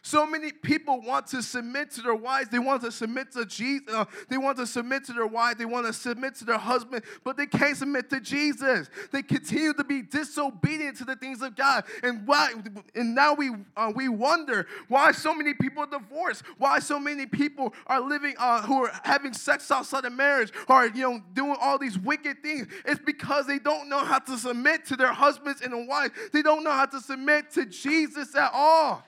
[0.05, 2.49] So many people want to submit to their wives.
[2.49, 3.89] They want to submit to Jesus.
[3.89, 5.59] Uh, they want to submit to their wife.
[5.59, 8.91] They want to submit to their husband, but they can't submit to Jesus.
[9.13, 11.85] They continue to be disobedient to the things of God.
[12.03, 12.53] And why?
[12.97, 16.43] And now we uh, we wonder why so many people are divorced.
[16.59, 20.87] Why so many people are living uh, who are having sex outside of marriage, or
[20.87, 22.67] you know doing all these wicked things.
[22.85, 26.13] It's because they don't know how to submit to their husbands and their wives.
[26.33, 29.05] They don't know how to submit to Jesus at all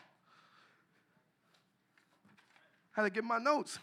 [2.95, 3.79] had to get my notes.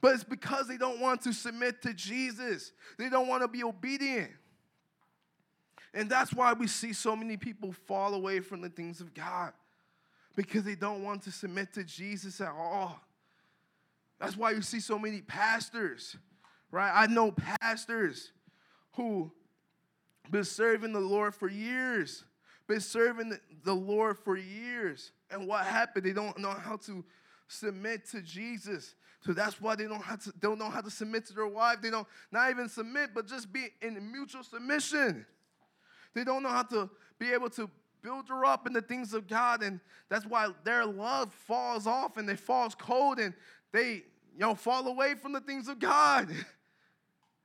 [0.00, 2.72] But it's because they don't want to submit to Jesus.
[2.98, 4.30] They don't want to be obedient.
[5.92, 9.52] And that's why we see so many people fall away from the things of God
[10.36, 13.00] because they don't want to submit to Jesus at all.
[14.20, 16.16] That's why you see so many pastors,
[16.70, 16.92] right?
[16.94, 18.32] I know pastors
[18.92, 19.32] who
[20.30, 22.24] been serving the Lord for years,
[22.66, 26.04] been serving the Lord for years, and what happened?
[26.04, 27.04] They don't know how to
[27.48, 28.94] submit to Jesus.
[29.20, 31.78] So that's why they don't have to don't know how to submit to their wife.
[31.82, 35.26] They don't not even submit, but just be in mutual submission.
[36.14, 36.88] They don't know how to
[37.18, 37.68] be able to
[38.02, 42.16] build her up in the things of God, and that's why their love falls off
[42.16, 43.34] and they falls cold and
[43.72, 44.02] they
[44.34, 46.28] you know fall away from the things of God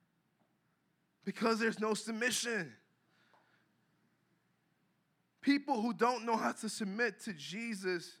[1.24, 2.72] because there's no submission.
[5.44, 8.16] People who don't know how to submit to Jesus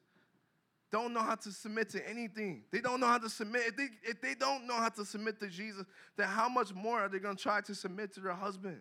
[0.92, 2.64] don't know how to submit to anything.
[2.70, 3.62] They don't know how to submit.
[3.66, 5.86] If they, if they don't know how to submit to Jesus,
[6.18, 8.78] then how much more are they going to try to submit to their husband?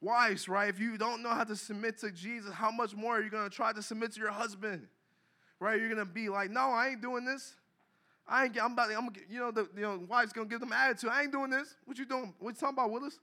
[0.00, 0.68] Wives, right?
[0.68, 3.50] If you don't know how to submit to Jesus, how much more are you going
[3.50, 4.86] to try to submit to your husband?
[5.58, 5.80] Right?
[5.80, 7.56] You're going to be like, no, I ain't doing this.
[8.28, 11.10] I ain't, I'm about, I'm, you know, the you know, wife's gonna give them attitude.
[11.10, 11.74] I ain't doing this.
[11.84, 12.32] What you doing?
[12.38, 13.18] What you talking about, Willis?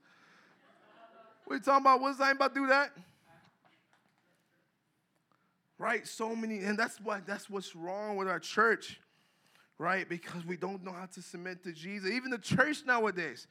[1.46, 2.20] What you talking about, Willis?
[2.20, 2.90] I ain't about to do that
[5.78, 6.06] right?
[6.06, 9.00] So many, and that's what that's what's wrong with our church,
[9.78, 10.08] right?
[10.08, 12.10] Because we don't know how to submit to Jesus.
[12.10, 13.46] Even the church nowadays,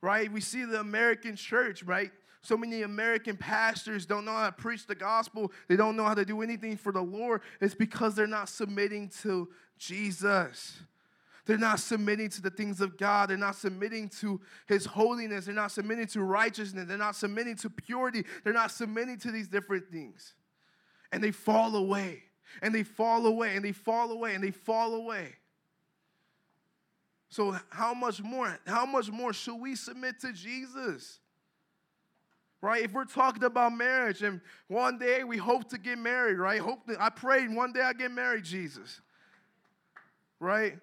[0.00, 0.30] right?
[0.32, 2.10] We see the American church, right?
[2.40, 5.52] So many American pastors don't know how to preach the gospel.
[5.68, 7.42] They don't know how to do anything for the Lord.
[7.60, 10.78] It's because they're not submitting to Jesus.
[11.44, 13.30] They're not submitting to the things of God.
[13.30, 15.46] They're not submitting to His holiness.
[15.46, 16.86] They're not submitting to righteousness.
[16.88, 18.24] They're not submitting to purity.
[18.42, 20.34] They're not submitting to these different things
[21.16, 22.22] and they fall away
[22.60, 25.34] and they fall away and they fall away and they fall away.
[27.30, 31.20] So how much more how much more should we submit to Jesus?
[32.60, 32.84] Right?
[32.84, 36.60] If we're talking about marriage and one day we hope to get married, right?
[36.60, 39.00] Hope that I pray one day I get married, Jesus.
[40.38, 40.78] Right?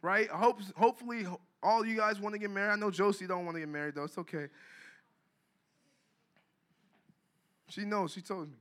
[0.00, 0.30] Right?
[0.30, 1.26] Hope hopefully
[1.62, 2.72] all you guys want to get married.
[2.72, 4.04] I know Josie don't want to get married though.
[4.04, 4.46] It's okay.
[7.68, 8.12] She knows.
[8.12, 8.54] She told me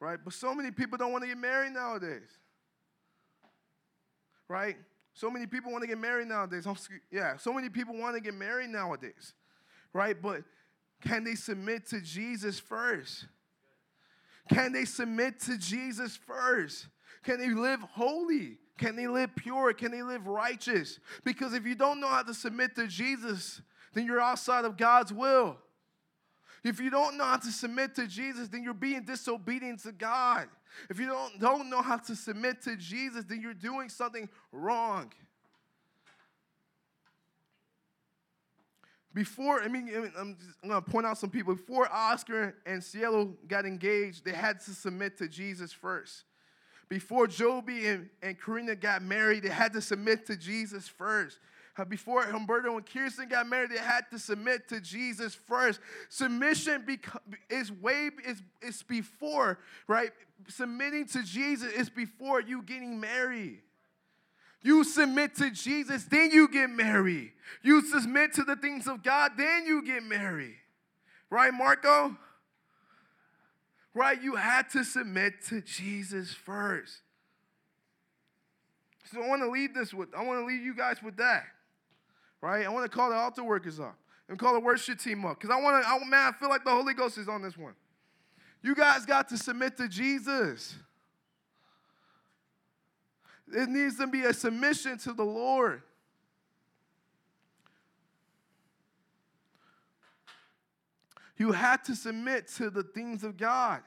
[0.00, 0.18] right?
[0.22, 2.38] But so many people don't want to get married nowadays,
[4.48, 4.76] right?
[5.12, 6.66] So many people want to get married nowadays.
[7.12, 9.34] Yeah, so many people want to get married nowadays,
[9.92, 10.20] right?
[10.20, 10.42] But
[11.02, 13.26] can they submit to Jesus first?
[14.52, 16.88] Can they submit to Jesus first?
[17.22, 18.58] Can they live holy?
[18.78, 19.74] Can they live pure?
[19.74, 20.98] Can they live righteous?
[21.22, 23.60] Because if you don't know how to submit to Jesus,
[23.92, 25.58] then you're outside of God's will.
[26.62, 30.48] If you don't know how to submit to Jesus, then you're being disobedient to God.
[30.88, 35.12] If you don't, don't know how to submit to Jesus, then you're doing something wrong.
[39.12, 41.54] Before, I mean, I'm, I'm going to point out some people.
[41.54, 46.24] Before Oscar and Cielo got engaged, they had to submit to Jesus first.
[46.88, 51.38] Before Joby and, and Karina got married, they had to submit to Jesus first.
[51.78, 55.80] Uh, before Humberto and Kirsten got married, they had to submit to Jesus first.
[56.08, 56.84] Submission
[57.48, 60.10] is way is, is before, right?
[60.48, 63.60] Submitting to Jesus is before you getting married.
[64.62, 67.32] You submit to Jesus, then you get married.
[67.62, 70.56] You submit to the things of God, then you get married.
[71.30, 72.16] Right, Marco?
[73.94, 74.20] Right?
[74.20, 77.00] You had to submit to Jesus first.
[79.12, 81.44] So I want to leave this with, I want to leave you guys with that
[82.40, 82.64] right?
[82.64, 83.96] I want to call the altar workers up
[84.28, 86.64] and call the worship team up because I want to, I, man, I feel like
[86.64, 87.74] the Holy Ghost is on this one.
[88.62, 90.74] You guys got to submit to Jesus.
[93.52, 95.82] It needs to be a submission to the Lord.
[101.36, 103.80] You had to submit to the things of God.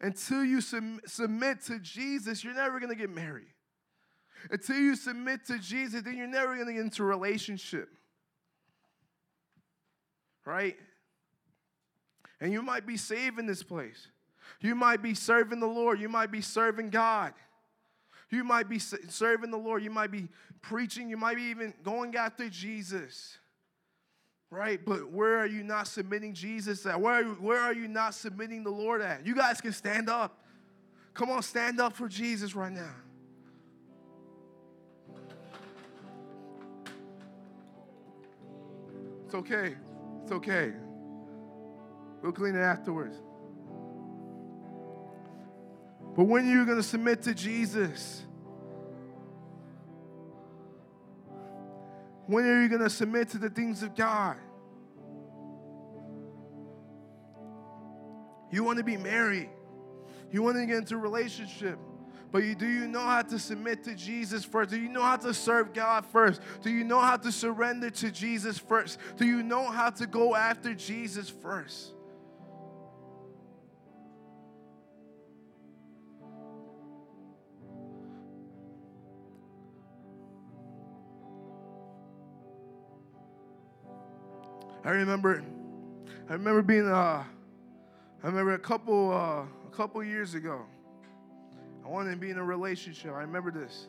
[0.00, 3.46] Until you sum- submit to Jesus, you're never going to get married.
[4.50, 7.88] Until you submit to Jesus, then you're never going to get into a relationship.
[10.44, 10.76] Right?
[12.40, 14.08] And you might be saving this place.
[14.60, 16.00] You might be serving the Lord.
[16.00, 17.32] You might be serving God.
[18.30, 19.82] You might be serving the Lord.
[19.82, 20.28] You might be
[20.62, 21.08] preaching.
[21.08, 23.38] You might be even going after Jesus.
[24.50, 24.78] Right?
[24.84, 27.00] But where are you not submitting Jesus at?
[27.00, 29.26] Where are you, where are you not submitting the Lord at?
[29.26, 30.44] You guys can stand up.
[31.14, 32.94] Come on, stand up for Jesus right now.
[39.26, 39.74] It's okay.
[40.22, 40.72] It's okay.
[42.22, 43.16] We'll clean it afterwards.
[46.14, 48.22] But when are you're going to submit to Jesus,
[52.26, 54.36] when are you going to submit to the things of God?
[58.52, 59.50] You want to be married.
[60.30, 61.78] You want to get into a relationship.
[62.32, 64.70] But you, do you know how to submit to Jesus first?
[64.70, 66.40] Do you know how to serve God first?
[66.62, 68.98] Do you know how to surrender to Jesus first?
[69.16, 71.92] Do you know how to go after Jesus first?
[84.84, 85.42] I remember,
[86.28, 87.24] I remember being, uh,
[88.22, 90.60] I remember a couple, uh, a couple years ago.
[91.86, 93.12] I wanted to be in a relationship.
[93.12, 93.86] I remember this,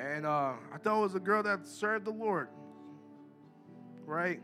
[0.00, 2.48] and uh, I thought it was a girl that served the Lord,
[4.06, 4.40] right?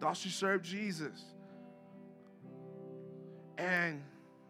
[0.00, 1.22] Thought she served Jesus,
[3.58, 4.00] and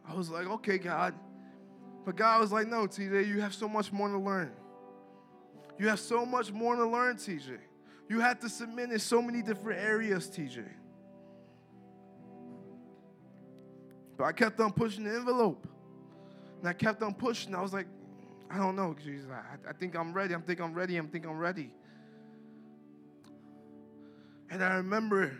[0.08, 1.14] I was like, okay, God,
[2.04, 4.52] but God was like, no, TJ, you have so much more to learn.
[5.80, 7.58] You have so much more to learn, TJ.
[8.08, 10.64] You have to submit in so many different areas, TJ.
[14.16, 15.66] But I kept on pushing the envelope.
[16.60, 17.54] And I kept on pushing.
[17.54, 17.86] I was like,
[18.50, 19.28] I don't know, Jesus.
[19.30, 20.34] I, I think I'm ready.
[20.34, 20.98] I think I'm ready.
[20.98, 21.70] I think I'm ready.
[24.50, 25.36] And I remember,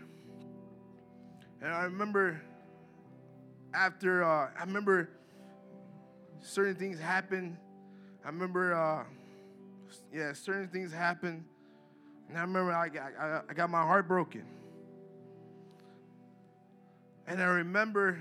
[1.61, 2.41] and I remember
[3.73, 5.09] after, uh, I remember
[6.41, 7.57] certain things happened.
[8.23, 9.03] I remember, uh,
[10.13, 11.45] yeah, certain things happened.
[12.27, 14.43] And I remember I I, I got my heart broken.
[17.27, 18.19] And I remember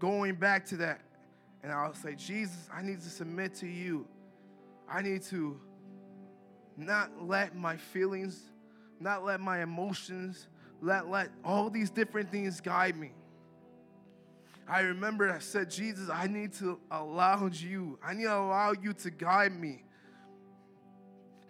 [0.00, 1.02] going back to that.
[1.62, 4.08] And I'll say, Jesus, I need to submit to you.
[4.90, 5.60] I need to
[6.76, 8.40] not let my feelings,
[8.98, 10.48] not let my emotions,
[10.80, 13.12] let, let all these different things guide me.
[14.66, 18.92] I remember I said, Jesus, I need to allow you, I need to allow you
[18.94, 19.84] to guide me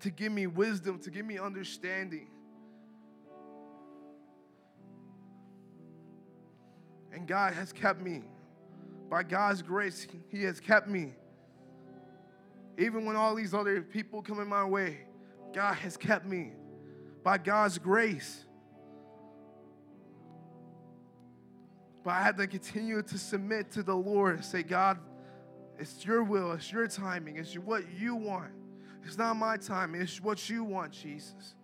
[0.00, 2.28] to give me wisdom, to give me understanding.
[7.12, 8.22] And God has kept me.
[9.10, 11.12] By God's grace, He has kept me.
[12.78, 15.00] Even when all these other people come in my way,
[15.52, 16.52] God has kept me.
[17.24, 18.44] By God's grace.
[22.04, 24.98] But I had to continue to submit to the Lord and say, God,
[25.78, 28.52] it's your will, it's your timing, it's what you want.
[29.04, 31.54] It's not my time, it's what you want, Jesus.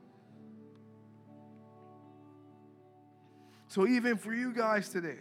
[3.69, 5.19] So, even for you guys today,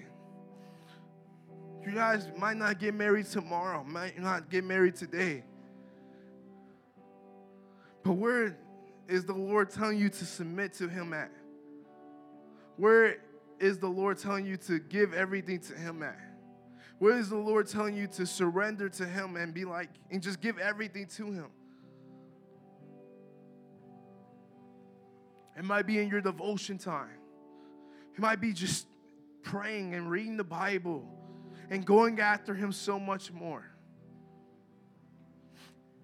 [1.86, 5.44] you guys might not get married tomorrow, might not get married today.
[8.04, 8.58] But where
[9.08, 11.32] is the Lord telling you to submit to Him at?
[12.78, 13.18] Where
[13.60, 16.20] is the Lord telling you to give everything to Him at?
[17.00, 20.40] Where is the Lord telling you to surrender to Him and be like, and just
[20.40, 21.48] give everything to Him?
[25.58, 27.18] It might be in your devotion time.
[28.14, 28.88] It might be just
[29.44, 31.08] praying and reading the Bible
[31.70, 33.66] and going after Him so much more.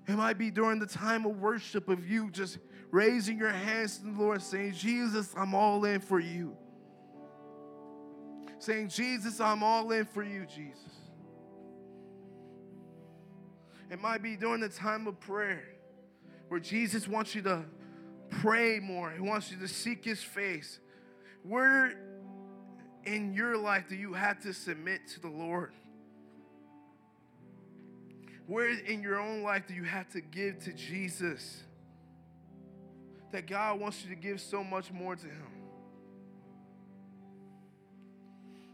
[0.08, 2.58] It might be during the time of worship of you just
[2.90, 6.58] raising your hands to the Lord saying, Jesus, I'm all in for you.
[8.60, 10.92] Saying, Jesus, I'm all in for you, Jesus.
[13.90, 15.64] It might be during the time of prayer
[16.48, 17.64] where Jesus wants you to
[18.30, 19.12] pray more.
[19.12, 20.80] He wants you to seek His face.
[21.44, 21.94] Where
[23.06, 25.74] in your life do you have to submit to the Lord?
[28.48, 31.64] Where in your own life do you have to give to Jesus?
[33.32, 35.48] That God wants you to give so much more to Him.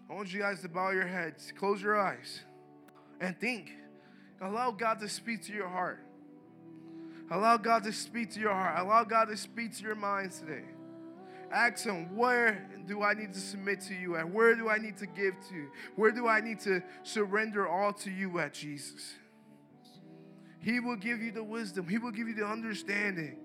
[0.09, 2.41] I want you guys to bow your heads, close your eyes,
[3.19, 3.71] and think.
[4.41, 6.03] Allow God to speak to your heart.
[7.30, 8.80] Allow God to speak to your heart.
[8.80, 10.63] Allow God to speak to your minds today.
[11.51, 14.29] Ask Him, where do I need to submit to you at?
[14.29, 15.55] Where do I need to give to?
[15.55, 15.71] You?
[15.95, 19.15] Where do I need to surrender all to you at, Jesus?
[20.59, 23.37] He will give you the wisdom, He will give you the understanding.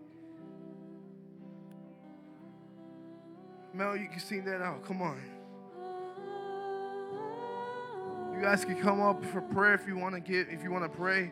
[3.74, 4.84] Mel, you can sing that out.
[4.84, 5.20] Come on.
[8.34, 10.84] You guys can come up for prayer if you want to get if you want
[10.84, 11.30] to pray.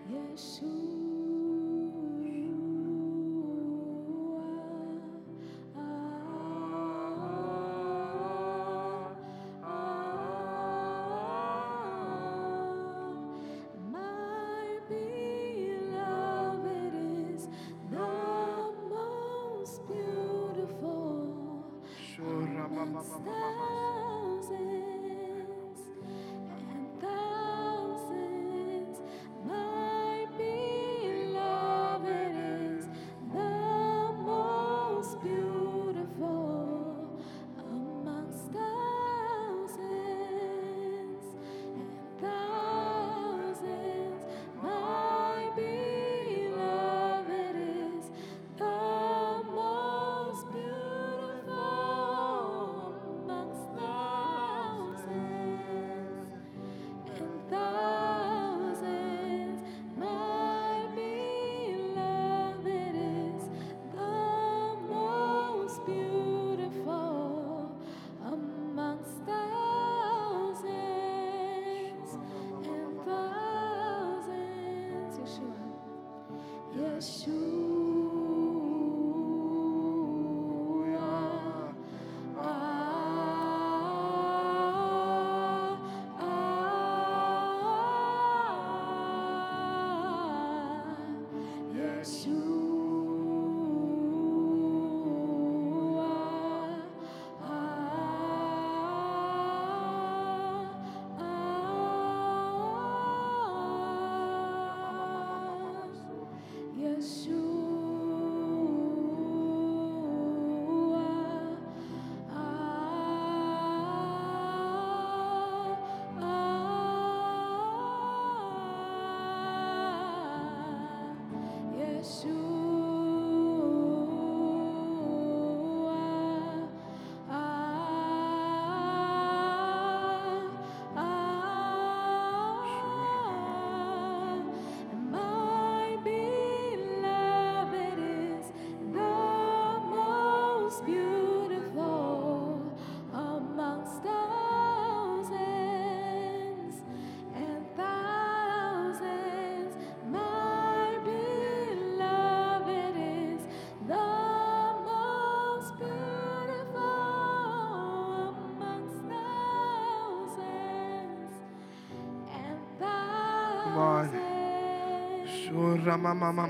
[163.80, 165.48] Thousands.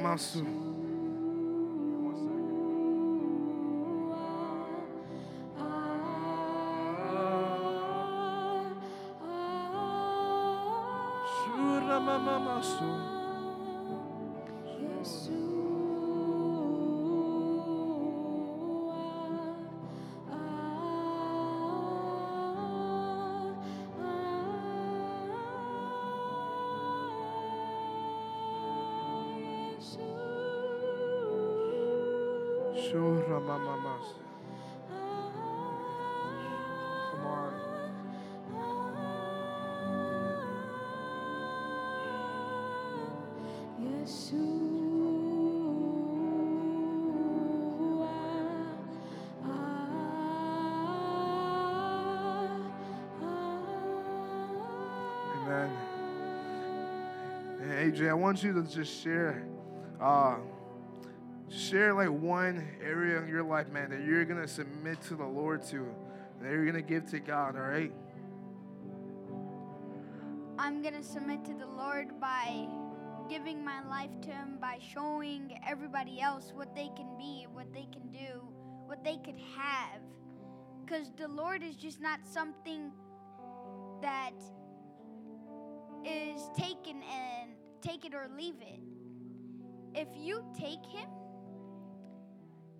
[0.04, 0.69] on.
[58.30, 59.44] Want you to just share,
[60.00, 60.36] uh,
[61.48, 65.64] share like one area in your life, man, that you're gonna submit to the Lord
[65.64, 65.92] to,
[66.40, 67.56] that you're gonna give to God.
[67.56, 67.92] All right.
[70.60, 72.68] I'm to submit to the Lord by
[73.28, 77.88] giving my life to Him, by showing everybody else what they can be, what they
[77.92, 78.46] can do,
[78.86, 80.02] what they could have.
[80.84, 82.92] Because the Lord is just not something
[84.02, 84.36] that
[86.04, 88.80] is taken and take it or leave it.
[89.94, 91.08] If you take Him,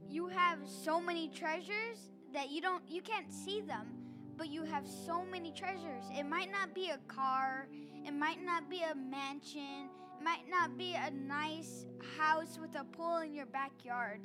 [0.08, 4.00] you have so many treasures that you don't you can't see them
[4.40, 6.04] but you have so many treasures.
[6.18, 7.68] It might not be a car,
[8.06, 11.84] it might not be a mansion, it might not be a nice
[12.16, 14.22] house with a pool in your backyard,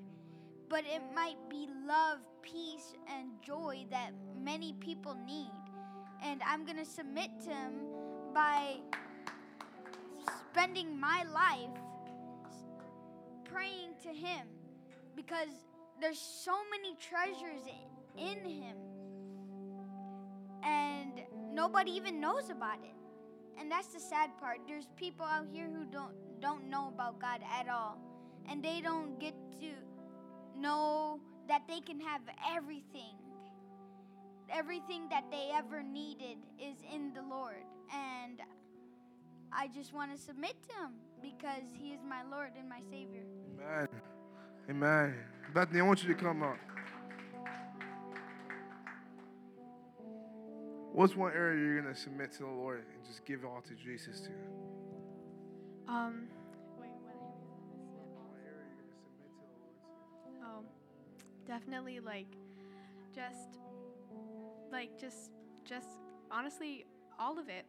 [0.70, 4.12] but it might be love, peace, and joy that
[4.42, 5.52] many people need.
[6.24, 7.74] And I'm going to submit to Him
[8.34, 8.78] by
[10.52, 11.80] spending my life
[13.46, 14.48] praying to Him
[15.16, 15.50] because
[16.02, 17.62] there's so many treasures
[18.18, 18.78] in him.
[20.64, 21.22] And
[21.54, 22.96] nobody even knows about it.
[23.60, 24.60] And that's the sad part.
[24.68, 27.98] There's people out here who don't don't know about God at all.
[28.50, 29.72] And they don't get to
[30.60, 32.22] know that they can have
[32.54, 33.16] everything.
[34.52, 37.64] Everything that they ever needed is in the Lord.
[37.94, 38.42] And
[39.58, 40.92] I just want to submit to him
[41.22, 43.24] because he is my Lord and my Savior.
[43.58, 43.88] Amen.
[44.70, 45.16] Amen.
[45.54, 46.58] Bethany, I want you to come up.
[50.92, 53.76] What's one area you're going to submit to the Lord and just give all to
[53.76, 54.32] Jesus to?
[55.92, 56.28] Um,
[56.80, 57.16] wait, what
[58.46, 60.42] area is this?
[60.44, 60.64] Oh,
[61.48, 62.28] definitely like
[63.14, 63.60] just
[64.72, 65.32] like just
[65.64, 65.90] just
[66.32, 66.86] honestly
[67.20, 67.66] all of it.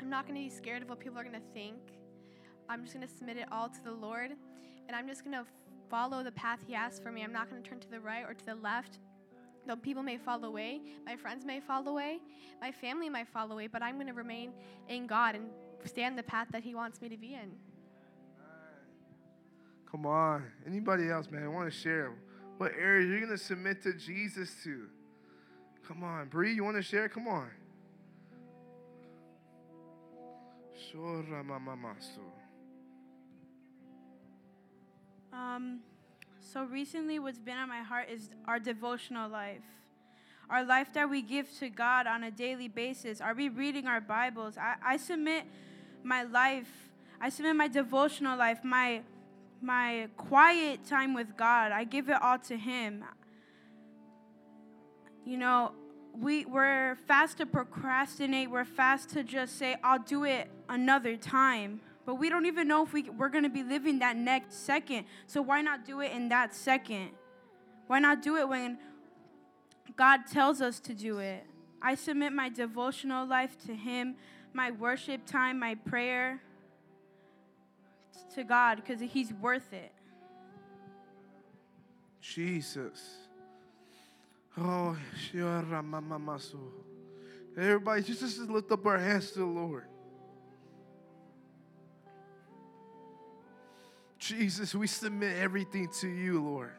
[0.00, 1.76] I'm not going to be scared of what people are going to think.
[2.68, 4.32] I'm just going to submit it all to the Lord
[4.88, 5.44] and I'm just going to
[5.90, 7.22] follow the path he has for me.
[7.22, 8.98] I'm not going to turn to the right or to the left.
[9.66, 12.18] Though people may fall away, my friends may fall away,
[12.60, 14.52] my family might fall away, but I'm going to remain
[14.88, 15.50] in God and
[15.84, 17.52] stay the path that he wants me to be in.
[19.90, 20.44] Come on.
[20.66, 22.12] Anybody else, man, want to share
[22.56, 24.86] what area you're going to submit to Jesus to?
[25.86, 26.28] Come on.
[26.28, 27.08] Bree, you want to share?
[27.08, 27.50] Come on.
[35.32, 35.80] Um,
[36.40, 39.62] so recently, what's been on my heart is our devotional life.
[40.50, 43.22] Our life that we give to God on a daily basis.
[43.22, 44.58] Are we reading our Bibles?
[44.58, 45.44] I, I submit
[46.02, 46.68] my life,
[47.20, 49.02] I submit my devotional life, my
[49.62, 51.72] my quiet time with God.
[51.72, 53.04] I give it all to Him.
[55.24, 55.72] You know,
[56.18, 58.50] we, we're fast to procrastinate.
[58.50, 61.80] We're fast to just say, I'll do it another time.
[62.04, 65.06] But we don't even know if we, we're going to be living that next second.
[65.26, 67.10] So why not do it in that second?
[67.86, 68.78] Why not do it when
[69.96, 71.44] God tells us to do it?
[71.80, 74.16] I submit my devotional life to Him,
[74.52, 76.40] my worship time, my prayer
[78.34, 79.92] to God because He's worth it.
[82.20, 83.21] Jesus.
[84.58, 84.96] Oh.
[87.56, 89.84] Everybody, just, just lift up our hands to the Lord.
[94.18, 96.72] Jesus, we submit everything to you, Lord.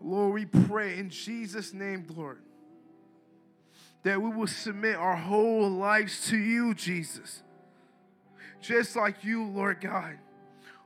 [0.00, 2.40] Lord, we pray in Jesus' name, Lord,
[4.02, 7.42] that we will submit our whole lives to you, Jesus.
[8.60, 10.18] Just like you, Lord God.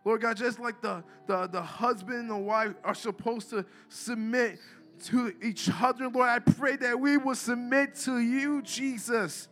[0.06, 4.60] Lord God, just like the, the, the husband and the wife are supposed to submit
[5.06, 9.48] to each other, Lord, I pray that we will submit to you, Jesus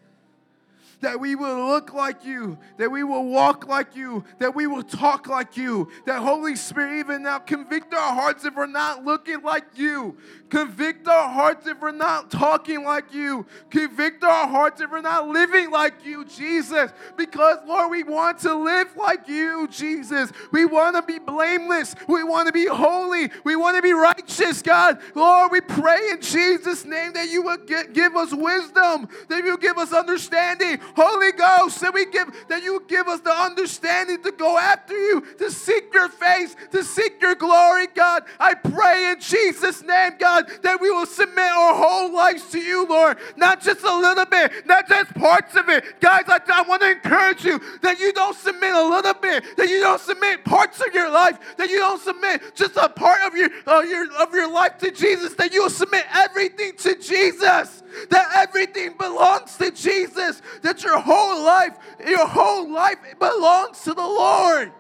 [1.05, 4.83] that we will look like you, that we will walk like you, that we will
[4.83, 9.43] talk like you, that Holy Spirit, even now, convict our hearts if we're not looking
[9.43, 10.17] like you.
[10.49, 13.45] Convict our hearts if we're not talking like you.
[13.71, 16.93] Convict our hearts if we're not living like you, Jesus.
[17.17, 20.31] Because, Lord, we want to live like you, Jesus.
[20.53, 21.97] We want to be blameless.
[22.07, 23.31] We want to be holy.
[23.43, 25.01] We want to be righteous, God.
[25.15, 27.59] Lord, we pray in Jesus' name that you will
[27.93, 30.79] give us wisdom, that you give us understanding.
[30.97, 35.21] Holy Ghost, that we give that you give us the understanding to go after you,
[35.39, 38.25] to seek your face, to seek your glory, God.
[38.39, 42.87] I pray in Jesus' name, God, that we will submit our whole lives to you,
[42.87, 43.19] Lord.
[43.37, 46.01] Not just a little bit, not just parts of it.
[46.01, 49.69] Guys, I, I want to encourage you that you don't submit a little bit, that
[49.69, 53.35] you don't submit parts of your life, that you don't submit just a part of
[53.35, 57.83] your, uh, your of your life to Jesus, that you will submit everything to Jesus
[58.11, 61.77] that everything belongs to Jesus, that your whole life,
[62.07, 64.73] your whole life belongs to the Lord,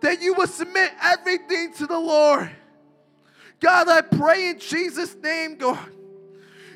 [0.00, 2.50] that you will submit everything to the Lord.
[3.60, 5.78] God, I pray in Jesus' name, God,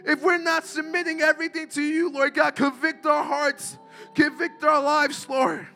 [0.05, 3.77] if we're not submitting everything to you, Lord God, convict our hearts,
[4.15, 5.67] convict our lives, Lord,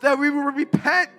[0.00, 1.10] that we will repent.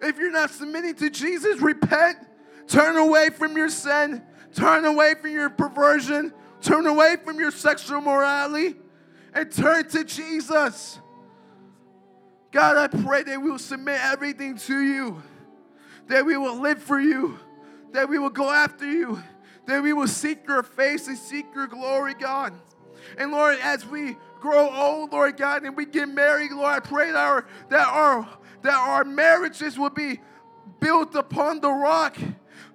[0.00, 2.18] If you're not submitting to Jesus, repent.
[2.66, 4.22] Turn away from your sin.
[4.54, 6.32] Turn away from your perversion.
[6.62, 8.76] Turn away from your sexual morality
[9.34, 11.00] and turn to Jesus.
[12.52, 15.22] God, I pray that we will submit everything to you,
[16.06, 17.38] that we will live for you,
[17.92, 19.22] that we will go after you,
[19.66, 22.52] that we will seek your face and seek your glory, God.
[23.18, 27.10] And Lord, as we grow old, Lord God, and we get married, Lord, I pray
[27.10, 28.28] that our that our
[28.62, 30.20] that our marriages will be
[30.78, 32.16] built upon the rock,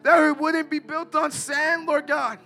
[0.04, 2.40] that it wouldn't be built on sand, Lord God.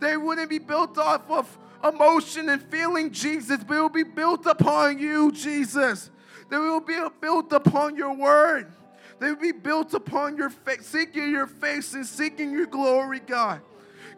[0.00, 4.46] They wouldn't be built off of emotion and feeling, Jesus, but it will be built
[4.46, 6.10] upon you, Jesus.
[6.50, 8.72] They will be built upon your word.
[9.18, 13.60] They would be built upon your face, seeking your face and seeking your glory, God.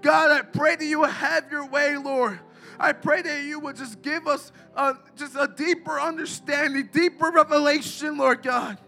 [0.03, 2.39] God, I pray that you will have your way, Lord.
[2.79, 8.17] I pray that you would just give us uh, just a deeper understanding, deeper revelation,
[8.17, 8.79] Lord God.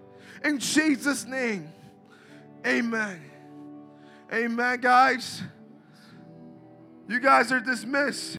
[0.44, 1.68] In Jesus' name,
[2.66, 3.20] amen.
[4.32, 5.42] Amen, guys.
[7.12, 8.38] You guys are dismissed.